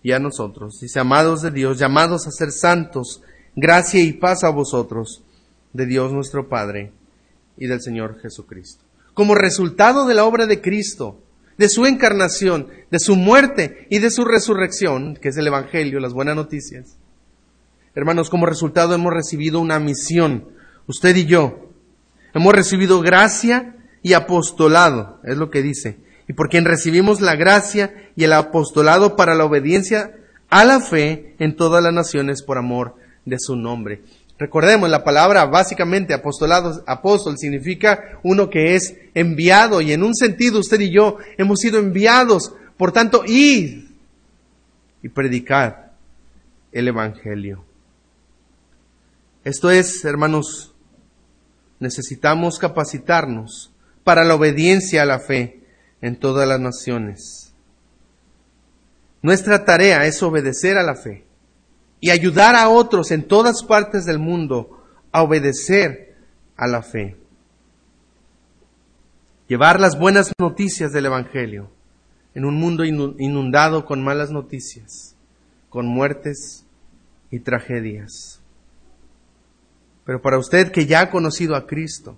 y 0.03 0.13
a 0.13 0.19
nosotros, 0.19 0.79
dice, 0.81 1.01
amados 1.01 1.41
de 1.41 1.51
Dios, 1.51 1.79
llamados 1.79 2.27
a 2.27 2.31
ser 2.31 2.53
santos, 2.53 3.23
gracia 3.57 4.03
y 4.03 4.13
paz 4.13 4.45
a 4.45 4.51
vosotros, 4.51 5.23
de 5.73 5.87
Dios 5.87 6.13
nuestro 6.13 6.49
Padre 6.49 6.93
y 7.57 7.67
del 7.67 7.81
Señor 7.81 8.21
Jesucristo. 8.21 8.85
Como 9.15 9.35
resultado 9.35 10.07
de 10.07 10.15
la 10.15 10.25
obra 10.25 10.47
de 10.47 10.61
Cristo, 10.61 11.19
de 11.57 11.69
su 11.69 11.87
encarnación, 11.87 12.69
de 12.91 12.99
su 12.99 13.17
muerte 13.17 13.87
y 13.91 13.99
de 13.99 14.11
su 14.11 14.25
resurrección, 14.25 15.17
que 15.17 15.29
es 15.29 15.37
el 15.37 15.47
Evangelio, 15.47 16.01
las 16.01 16.13
buenas 16.13 16.37
noticias. 16.37 16.97
Hermanos, 17.95 18.29
como 18.29 18.47
resultado 18.47 18.95
hemos 18.95 19.13
recibido 19.13 19.61
una 19.61 19.79
misión, 19.79 20.49
usted 20.87 21.15
y 21.17 21.27
yo. 21.27 21.71
Hemos 22.35 22.53
recibido 22.53 23.01
gracia 23.01 23.74
y 24.05 24.13
apostolado, 24.13 25.19
es 25.25 25.39
lo 25.39 25.51
que 25.51 25.63
dice. 25.63 25.97
Y 26.29 26.35
por 26.35 26.51
quien 26.51 26.67
recibimos 26.67 27.23
la 27.23 27.37
gracia 27.37 28.11
y 28.15 28.25
el 28.25 28.35
apostolado 28.35 29.17
para 29.17 29.35
la 29.35 29.47
obediencia 29.47 30.15
a 30.51 30.67
la 30.67 30.81
fe 30.81 31.35
en 31.39 31.57
todas 31.57 31.83
las 31.83 31.93
naciones 31.93 32.43
por 32.43 32.59
amor 32.59 32.97
de 33.25 33.39
su 33.39 33.57
nombre. 33.57 34.03
Recordemos, 34.39 34.91
la 34.91 35.05
palabra 35.05 35.47
básicamente 35.47 36.13
apostolado, 36.13 36.85
apóstol 36.87 37.39
significa 37.39 38.19
uno 38.23 38.51
que 38.51 38.75
es 38.75 38.95
enviado 39.15 39.81
y 39.81 39.93
en 39.93 40.03
un 40.03 40.15
sentido 40.15 40.61
usted 40.61 40.81
y 40.81 40.91
yo 40.91 41.17
hemos 41.39 41.61
sido 41.61 41.79
enviados. 41.79 42.53
Por 42.77 42.93
tanto, 42.93 43.25
id 43.27 43.85
y 45.03 45.09
predicar 45.09 45.95
el 46.73 46.89
Evangelio. 46.89 47.65
Esto 49.45 49.71
es, 49.71 50.05
hermanos, 50.05 50.75
necesitamos 51.81 52.59
capacitarnos 52.59 53.71
para 54.05 54.25
la 54.25 54.35
obediencia 54.35 55.03
a 55.03 55.07
la 55.07 55.19
fe 55.19 55.63
en 56.01 56.17
todas 56.17 56.47
las 56.47 56.61
naciones. 56.61 57.55
Nuestra 59.23 59.65
tarea 59.65 60.05
es 60.05 60.23
obedecer 60.23 60.77
a 60.77 60.83
la 60.83 60.95
fe 60.95 61.25
y 62.01 62.11
ayudar 62.11 62.55
a 62.55 62.69
otros 62.69 63.11
en 63.11 63.27
todas 63.27 63.65
partes 63.65 64.05
del 64.05 64.19
mundo 64.19 64.85
a 65.11 65.23
obedecer 65.23 66.15
a 66.57 66.67
la 66.67 66.83
fe. 66.83 67.17
Llevar 69.49 69.81
las 69.81 69.99
buenas 69.99 70.33
noticias 70.39 70.93
del 70.93 71.07
Evangelio 71.07 71.71
en 72.35 72.45
un 72.45 72.57
mundo 72.57 72.85
inundado 72.85 73.87
con 73.87 74.03
malas 74.03 74.31
noticias, 74.31 75.17
con 75.71 75.87
muertes 75.87 76.67
y 77.31 77.39
tragedias. 77.39 78.41
Pero 80.05 80.21
para 80.21 80.39
usted 80.39 80.71
que 80.73 80.87
ya 80.87 81.01
ha 81.01 81.11
conocido 81.11 81.57
a 81.57 81.67
Cristo, 81.67 82.17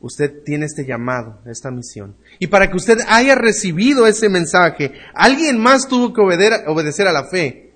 usted 0.00 0.42
tiene 0.44 0.66
este 0.66 0.86
llamado, 0.86 1.40
esta 1.46 1.70
misión. 1.70 2.14
Y 2.38 2.46
para 2.46 2.70
que 2.70 2.76
usted 2.76 2.98
haya 3.08 3.34
recibido 3.34 4.06
ese 4.06 4.28
mensaje, 4.28 4.92
alguien 5.14 5.58
más 5.58 5.88
tuvo 5.88 6.12
que 6.12 6.20
obedecer 6.20 7.08
a 7.08 7.12
la 7.12 7.24
fe, 7.24 7.72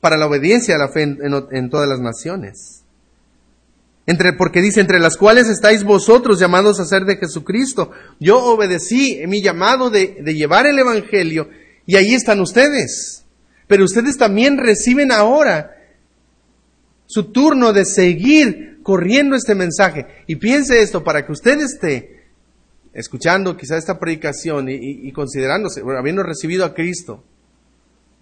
para 0.00 0.16
la 0.16 0.26
obediencia 0.26 0.76
a 0.76 0.78
la 0.78 0.88
fe 0.88 1.02
en, 1.02 1.70
todas 1.70 1.88
las 1.88 2.00
naciones. 2.00 2.82
Entre, 4.06 4.32
porque 4.32 4.62
dice, 4.62 4.80
entre 4.80 5.00
las 5.00 5.16
cuales 5.16 5.48
estáis 5.48 5.84
vosotros 5.84 6.40
llamados 6.40 6.80
a 6.80 6.86
ser 6.86 7.04
de 7.04 7.16
Jesucristo. 7.16 7.90
Yo 8.18 8.42
obedecí 8.42 9.20
mi 9.26 9.42
llamado 9.42 9.90
de, 9.90 10.18
de 10.22 10.34
llevar 10.34 10.66
el 10.66 10.78
Evangelio 10.78 11.50
y 11.84 11.96
ahí 11.96 12.14
están 12.14 12.40
ustedes. 12.40 13.24
Pero 13.66 13.84
ustedes 13.84 14.16
también 14.16 14.56
reciben 14.56 15.12
ahora 15.12 15.74
su 17.06 17.24
turno 17.32 17.72
de 17.72 17.84
seguir 17.84 18.77
corriendo 18.88 19.36
este 19.36 19.54
mensaje. 19.54 20.06
Y 20.26 20.36
piense 20.36 20.80
esto, 20.80 21.04
para 21.04 21.26
que 21.26 21.32
usted 21.32 21.60
esté 21.60 22.22
escuchando 22.94 23.54
quizá 23.54 23.76
esta 23.76 23.98
predicación 23.98 24.70
y, 24.70 25.12
considerándose, 25.12 25.82
habiendo 25.82 26.22
recibido 26.22 26.64
a 26.64 26.72
Cristo, 26.72 27.22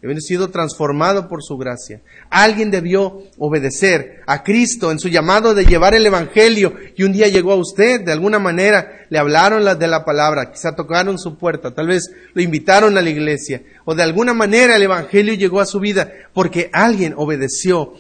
habiendo 0.03 0.23
sido 0.23 0.51
transformado 0.51 1.29
por 1.29 1.45
su 1.45 1.57
gracia, 1.57 2.01
alguien 2.31 2.73
debió 2.73 3.23
obedecer 3.39 4.23
a 4.27 4.43
Cristo 4.43 4.91
en 4.91 4.99
su 4.99 5.07
llamado 5.07 5.55
de 5.55 5.67
llevar 5.67 5.95
el 5.95 6.05
Evangelio 6.05 6.75
y 6.97 7.05
un 7.05 7.13
día 7.13 7.29
llegó 7.29 7.53
a 7.53 7.61
usted, 7.61 8.01
de 8.01 8.11
alguna 8.11 8.41
manera 8.41 9.07
le 9.09 9.21
hablaron 9.21 9.79
de 9.79 9.87
la 9.87 10.05
palabra, 10.05 10.51
quizá 10.51 10.75
tocaron 10.75 11.17
su 11.17 11.39
puerta, 11.39 11.77
tal 11.77 11.87
vez 11.87 12.11
lo 12.35 12.43
invitaron 12.43 12.99
a 12.99 13.03
la 13.03 13.11
iglesia 13.11 13.63
o 13.85 13.95
de 13.95 14.03
alguna 14.03 14.35
manera 14.35 14.75
el 14.75 14.83
Evangelio 14.83 15.35
llegó 15.35 15.61
a 15.61 15.67
su 15.67 15.79
vida 15.79 16.13
porque 16.35 16.71
alguien 16.73 17.15
obedeció 17.17 17.93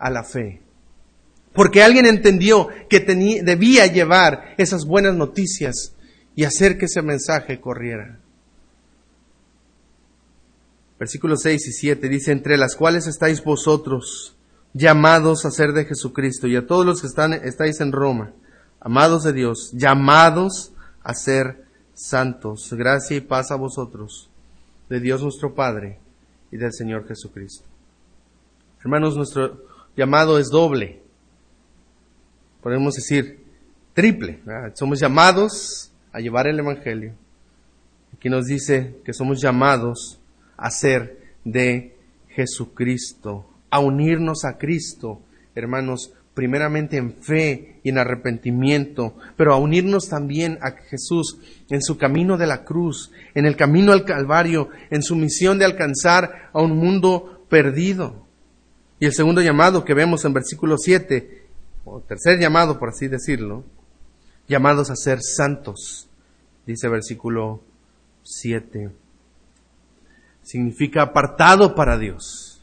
a 0.00 0.10
la 0.10 0.24
fe. 0.24 0.62
Porque 1.52 1.82
alguien 1.82 2.06
entendió 2.06 2.68
que 2.88 3.00
tenía, 3.00 3.42
debía 3.42 3.86
llevar 3.86 4.54
esas 4.58 4.84
buenas 4.84 5.14
noticias 5.14 5.94
y 6.34 6.44
hacer 6.44 6.78
que 6.78 6.84
ese 6.84 7.02
mensaje 7.02 7.60
corriera. 7.60 8.20
Versículos 10.98 11.42
6 11.42 11.68
y 11.68 11.72
7 11.72 12.08
dice, 12.08 12.32
entre 12.32 12.56
las 12.56 12.74
cuales 12.74 13.06
estáis 13.06 13.42
vosotros 13.42 14.36
llamados 14.72 15.44
a 15.44 15.50
ser 15.50 15.72
de 15.72 15.84
Jesucristo 15.84 16.46
y 16.46 16.56
a 16.56 16.66
todos 16.66 16.84
los 16.84 17.00
que 17.00 17.06
están, 17.06 17.32
estáis 17.32 17.80
en 17.80 17.92
Roma, 17.92 18.32
amados 18.80 19.24
de 19.24 19.32
Dios, 19.32 19.70
llamados 19.72 20.72
a 21.02 21.14
ser 21.14 21.64
santos. 21.94 22.72
Gracia 22.72 23.16
y 23.16 23.20
paz 23.20 23.50
a 23.50 23.56
vosotros, 23.56 24.28
de 24.88 25.00
Dios 25.00 25.22
nuestro 25.22 25.54
Padre 25.54 25.98
y 26.50 26.56
del 26.56 26.72
Señor 26.72 27.06
Jesucristo. 27.06 27.64
Hermanos, 28.80 29.16
nuestro 29.16 29.64
llamado 29.96 30.38
es 30.38 30.48
doble 30.48 31.02
podemos 32.62 32.94
decir 32.94 33.40
triple. 33.94 34.40
Somos 34.74 35.00
llamados 35.00 35.90
a 36.12 36.20
llevar 36.20 36.46
el 36.46 36.58
Evangelio. 36.58 37.14
Aquí 38.14 38.28
nos 38.28 38.46
dice 38.46 38.96
que 39.04 39.12
somos 39.12 39.40
llamados 39.40 40.20
a 40.56 40.70
ser 40.70 41.18
de 41.44 41.96
Jesucristo, 42.28 43.46
a 43.70 43.80
unirnos 43.80 44.44
a 44.44 44.58
Cristo, 44.58 45.20
hermanos, 45.54 46.12
primeramente 46.34 46.96
en 46.96 47.14
fe 47.14 47.80
y 47.82 47.88
en 47.88 47.98
arrepentimiento, 47.98 49.16
pero 49.36 49.52
a 49.52 49.56
unirnos 49.56 50.08
también 50.08 50.58
a 50.62 50.70
Jesús 50.70 51.38
en 51.68 51.82
su 51.82 51.98
camino 51.98 52.36
de 52.36 52.46
la 52.46 52.64
cruz, 52.64 53.10
en 53.34 53.44
el 53.44 53.56
camino 53.56 53.92
al 53.92 54.04
Calvario, 54.04 54.68
en 54.90 55.02
su 55.02 55.16
misión 55.16 55.58
de 55.58 55.64
alcanzar 55.64 56.50
a 56.52 56.62
un 56.62 56.76
mundo 56.76 57.44
perdido. 57.48 58.24
Y 59.00 59.06
el 59.06 59.14
segundo 59.14 59.40
llamado 59.40 59.84
que 59.84 59.94
vemos 59.94 60.24
en 60.24 60.32
versículo 60.32 60.76
7 60.78 61.37
tercer 62.06 62.38
llamado, 62.38 62.78
por 62.78 62.90
así 62.90 63.08
decirlo, 63.08 63.64
llamados 64.48 64.90
a 64.90 64.96
ser 64.96 65.20
santos, 65.22 66.08
dice 66.66 66.88
versículo 66.88 67.60
7. 68.22 68.90
Significa 70.42 71.02
apartado 71.02 71.74
para 71.74 71.98
Dios. 71.98 72.62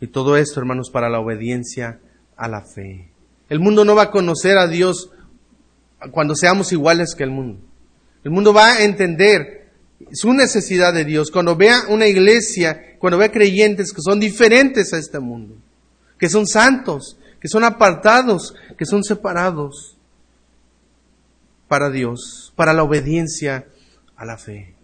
Y 0.00 0.06
todo 0.06 0.36
esto, 0.36 0.60
hermanos, 0.60 0.90
para 0.90 1.10
la 1.10 1.20
obediencia 1.20 2.00
a 2.36 2.48
la 2.48 2.62
fe. 2.62 3.10
El 3.48 3.60
mundo 3.60 3.84
no 3.84 3.94
va 3.94 4.04
a 4.04 4.10
conocer 4.10 4.56
a 4.56 4.66
Dios 4.66 5.10
cuando 6.10 6.34
seamos 6.34 6.72
iguales 6.72 7.14
que 7.14 7.24
el 7.24 7.30
mundo. 7.30 7.60
El 8.24 8.30
mundo 8.30 8.54
va 8.54 8.72
a 8.72 8.84
entender 8.84 9.68
su 10.12 10.32
necesidad 10.32 10.94
de 10.94 11.04
Dios 11.04 11.30
cuando 11.30 11.56
vea 11.56 11.82
una 11.88 12.06
iglesia, 12.06 12.96
cuando 12.98 13.18
vea 13.18 13.30
creyentes 13.30 13.92
que 13.92 14.00
son 14.02 14.18
diferentes 14.18 14.92
a 14.92 14.98
este 14.98 15.20
mundo, 15.20 15.56
que 16.18 16.28
son 16.28 16.46
santos, 16.46 17.18
que 17.40 17.48
son 17.48 17.64
apartados, 17.64 18.54
que 18.76 18.84
son 18.84 19.02
separados 19.02 19.96
para 21.68 21.90
Dios, 21.90 22.52
para 22.56 22.72
la 22.72 22.82
obediencia 22.82 23.66
a 24.16 24.24
la 24.24 24.36
fe. 24.36 24.74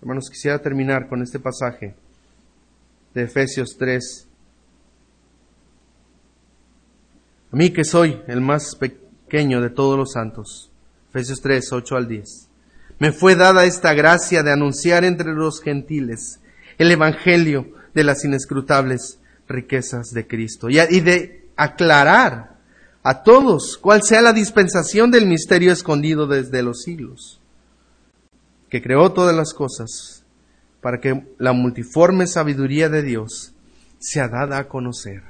Hermanos, 0.00 0.30
quisiera 0.30 0.60
terminar 0.60 1.08
con 1.08 1.22
este 1.22 1.38
pasaje 1.38 1.94
de 3.12 3.24
Efesios 3.24 3.76
3. 3.78 4.26
A 7.52 7.56
mí 7.56 7.70
que 7.70 7.84
soy 7.84 8.22
el 8.26 8.40
más 8.40 8.74
pequeño 8.76 9.60
de 9.60 9.70
todos 9.70 9.98
los 9.98 10.12
santos. 10.12 10.70
Efesios 11.10 11.42
3, 11.42 11.72
8 11.72 11.96
al 11.96 12.08
10. 12.08 12.48
Me 12.98 13.12
fue 13.12 13.34
dada 13.34 13.64
esta 13.64 13.92
gracia 13.92 14.42
de 14.42 14.52
anunciar 14.52 15.04
entre 15.04 15.32
los 15.32 15.60
gentiles 15.60 16.40
el 16.78 16.90
Evangelio 16.90 17.74
de 17.94 18.04
las 18.04 18.24
inescrutables 18.24 19.19
riquezas 19.50 20.10
de 20.10 20.26
Cristo 20.26 20.68
y, 20.70 20.76
de 21.00 21.48
aclarar 21.56 22.56
a 23.02 23.22
todos 23.22 23.78
cuál 23.78 24.02
sea 24.02 24.22
la 24.22 24.32
dispensación 24.32 25.10
del 25.10 25.26
misterio 25.26 25.72
escondido 25.72 26.26
desde 26.26 26.62
los 26.62 26.82
siglos, 26.82 27.40
que 28.68 28.82
creó 28.82 29.12
todas 29.12 29.36
las 29.36 29.52
cosas 29.52 30.24
para 30.80 31.00
que 31.00 31.26
la 31.38 31.52
multiforme 31.52 32.26
sabiduría 32.26 32.88
de 32.88 33.02
Dios 33.02 33.52
sea 33.98 34.28
dada 34.28 34.58
a 34.58 34.68
conocer 34.68 35.22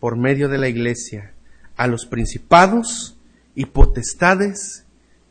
por 0.00 0.16
medio 0.16 0.48
de 0.48 0.58
la 0.58 0.68
iglesia 0.68 1.32
a 1.76 1.86
los 1.86 2.06
principados 2.06 3.16
y 3.54 3.66
potestades 3.66 4.84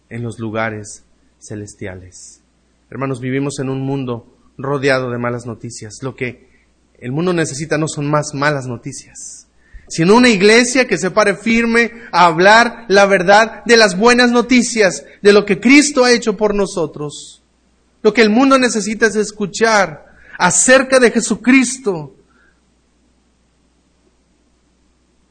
en 0.10 0.24
los 0.24 0.40
lugares 0.40 1.04
celestiales. 1.40 2.42
Hermanos, 2.90 3.20
vivimos 3.20 3.60
en 3.60 3.70
un 3.70 3.82
mundo 3.82 4.28
rodeado 4.58 5.10
de 5.10 5.18
malas 5.18 5.46
noticias. 5.46 6.00
Lo 6.02 6.16
que 6.16 6.53
el 7.00 7.12
mundo 7.12 7.34
necesita 7.34 7.78
no 7.78 7.88
son 7.88 8.10
más 8.10 8.34
malas 8.34 8.66
noticias, 8.66 9.48
sino 9.88 10.16
una 10.16 10.30
iglesia 10.30 10.88
que 10.88 10.98
se 10.98 11.12
pare 11.12 11.36
firme 11.36 11.92
a 12.12 12.26
hablar 12.26 12.86
la 12.88 13.06
verdad 13.06 13.64
de 13.66 13.78
las 13.78 13.98
buenas 13.98 14.32
noticias, 14.32 15.06
de 15.22 15.34
lo 15.34 15.46
que 15.46 15.60
Cristo 15.60 16.04
ha 16.06 16.12
hecho 16.12 16.38
por 16.38 16.56
nosotros. 16.56 17.44
Lo 18.02 18.14
que 18.14 18.22
el 18.22 18.30
mundo 18.30 18.58
necesita 18.58 19.08
es 19.08 19.16
escuchar 19.16 20.06
acerca 20.38 21.00
de 21.00 21.12
Jesucristo 21.12 22.16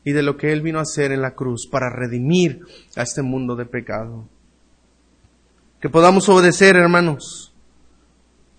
y 0.04 0.12
de 0.12 0.22
lo 0.22 0.36
que 0.36 0.52
Él 0.52 0.62
vino 0.62 0.78
a 0.78 0.82
hacer 0.82 1.12
en 1.12 1.22
la 1.22 1.34
cruz 1.34 1.66
para 1.66 1.90
redimir 1.90 2.60
a 2.96 3.02
este 3.02 3.22
mundo 3.22 3.56
de 3.56 3.66
pecado. 3.66 4.28
Que 5.80 5.88
podamos 5.88 6.28
obedecer, 6.28 6.76
hermanos, 6.76 7.52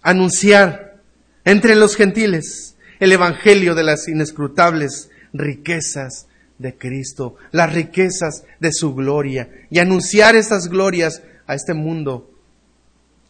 anunciar 0.02 1.02
entre 1.46 1.76
los 1.76 1.96
gentiles 1.96 2.73
el 3.04 3.12
Evangelio 3.12 3.76
de 3.76 3.84
las 3.84 4.08
inescrutables 4.08 5.10
riquezas 5.34 6.28
de 6.58 6.78
Cristo, 6.78 7.36
las 7.52 7.74
riquezas 7.74 8.46
de 8.62 8.72
su 8.72 8.96
gloria, 8.96 9.50
y 9.70 9.80
anunciar 9.80 10.38
esas 10.38 10.70
glorias 10.70 11.22
a 11.46 11.54
este 11.54 11.74
mundo 11.74 12.32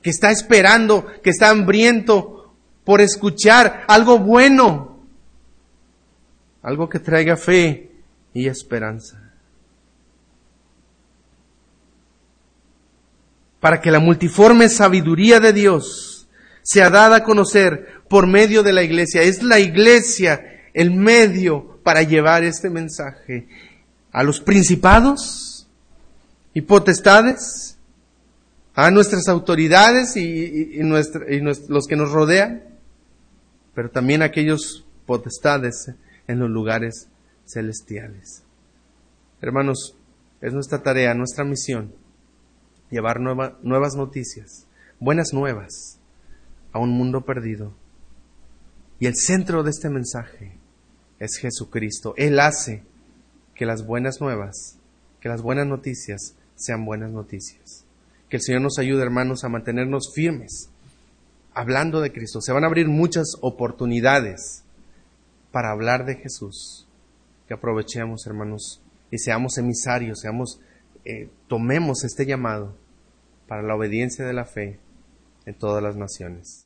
que 0.04 0.12
está 0.12 0.30
esperando, 0.30 1.08
que 1.24 1.32
está 1.32 1.50
hambriento 1.50 2.54
por 2.84 3.02
escuchar 3.02 3.84
algo 3.88 4.20
bueno, 4.20 5.00
algo 6.62 6.88
que 6.88 7.00
traiga 7.00 7.36
fe 7.36 7.90
y 8.32 8.48
esperanza. 8.48 9.32
Para 13.60 13.82
que 13.82 13.90
la 13.90 14.00
multiforme 14.00 14.70
sabiduría 14.70 15.40
de 15.40 15.52
Dios 15.52 16.13
sea 16.64 16.90
dada 16.90 17.18
a 17.18 17.24
conocer 17.24 18.02
por 18.10 18.26
medio 18.26 18.64
de 18.64 18.74
la 18.74 18.84
iglesia. 18.84 19.22
Es 19.22 19.44
la 19.44 19.60
iglesia 19.60 20.42
el 20.74 20.92
medio 20.92 21.80
para 21.84 22.02
llevar 22.02 22.44
este 22.44 22.70
mensaje 22.70 23.48
a 24.12 24.24
los 24.24 24.40
principados 24.40 25.68
y 26.54 26.62
potestades, 26.62 27.78
a 28.76 28.90
nuestras 28.90 29.28
autoridades 29.28 30.16
y, 30.16 30.80
los 30.82 31.88
que 31.88 31.96
nos 31.96 32.12
rodean, 32.12 32.64
pero 33.76 33.90
también 33.90 34.22
a 34.22 34.26
aquellos 34.26 34.86
potestades 35.06 35.92
en 36.28 36.40
los 36.40 36.50
lugares 36.50 37.08
celestiales. 37.46 38.44
Hermanos, 39.42 39.96
es 40.42 40.54
nuestra 40.54 40.82
tarea, 40.82 41.14
nuestra 41.14 41.44
misión, 41.44 41.94
llevar 42.90 43.20
nuevas 43.20 43.96
noticias, 43.96 44.68
buenas 45.00 45.34
nuevas 45.34 46.00
a 46.74 46.80
un 46.80 46.92
mundo 46.92 47.22
perdido 47.22 47.74
y 49.04 49.06
el 49.06 49.16
centro 49.18 49.64
de 49.64 49.72
este 49.72 49.90
mensaje 49.90 50.58
es 51.20 51.36
Jesucristo. 51.36 52.14
Él 52.16 52.40
hace 52.40 52.84
que 53.54 53.66
las 53.66 53.86
buenas 53.86 54.22
nuevas, 54.22 54.78
que 55.20 55.28
las 55.28 55.42
buenas 55.42 55.68
noticias 55.68 56.36
sean 56.56 56.86
buenas 56.86 57.12
noticias. 57.12 57.84
Que 58.30 58.38
el 58.38 58.42
Señor 58.42 58.62
nos 58.62 58.80
ayude, 58.80 59.02
hermanos, 59.02 59.44
a 59.44 59.50
mantenernos 59.50 60.14
firmes, 60.16 60.70
hablando 61.54 62.00
de 62.00 62.14
Cristo. 62.14 62.40
Se 62.40 62.54
van 62.54 62.64
a 62.64 62.68
abrir 62.68 62.88
muchas 62.88 63.34
oportunidades 63.42 64.64
para 65.52 65.72
hablar 65.72 66.06
de 66.06 66.16
Jesús. 66.16 66.88
Que 67.50 67.56
aprovechemos, 67.56 68.26
hermanos, 68.26 68.82
y 69.12 69.18
seamos 69.18 69.58
emisarios, 69.58 70.22
seamos, 70.22 70.62
eh, 71.04 71.30
tomemos 71.50 72.06
este 72.06 72.26
llamado 72.26 72.74
para 73.50 73.64
la 73.64 73.76
obediencia 73.76 74.26
de 74.26 74.34
la 74.34 74.46
fe 74.46 74.80
en 75.46 75.54
todas 75.56 75.82
las 75.82 75.96
naciones. 75.96 76.62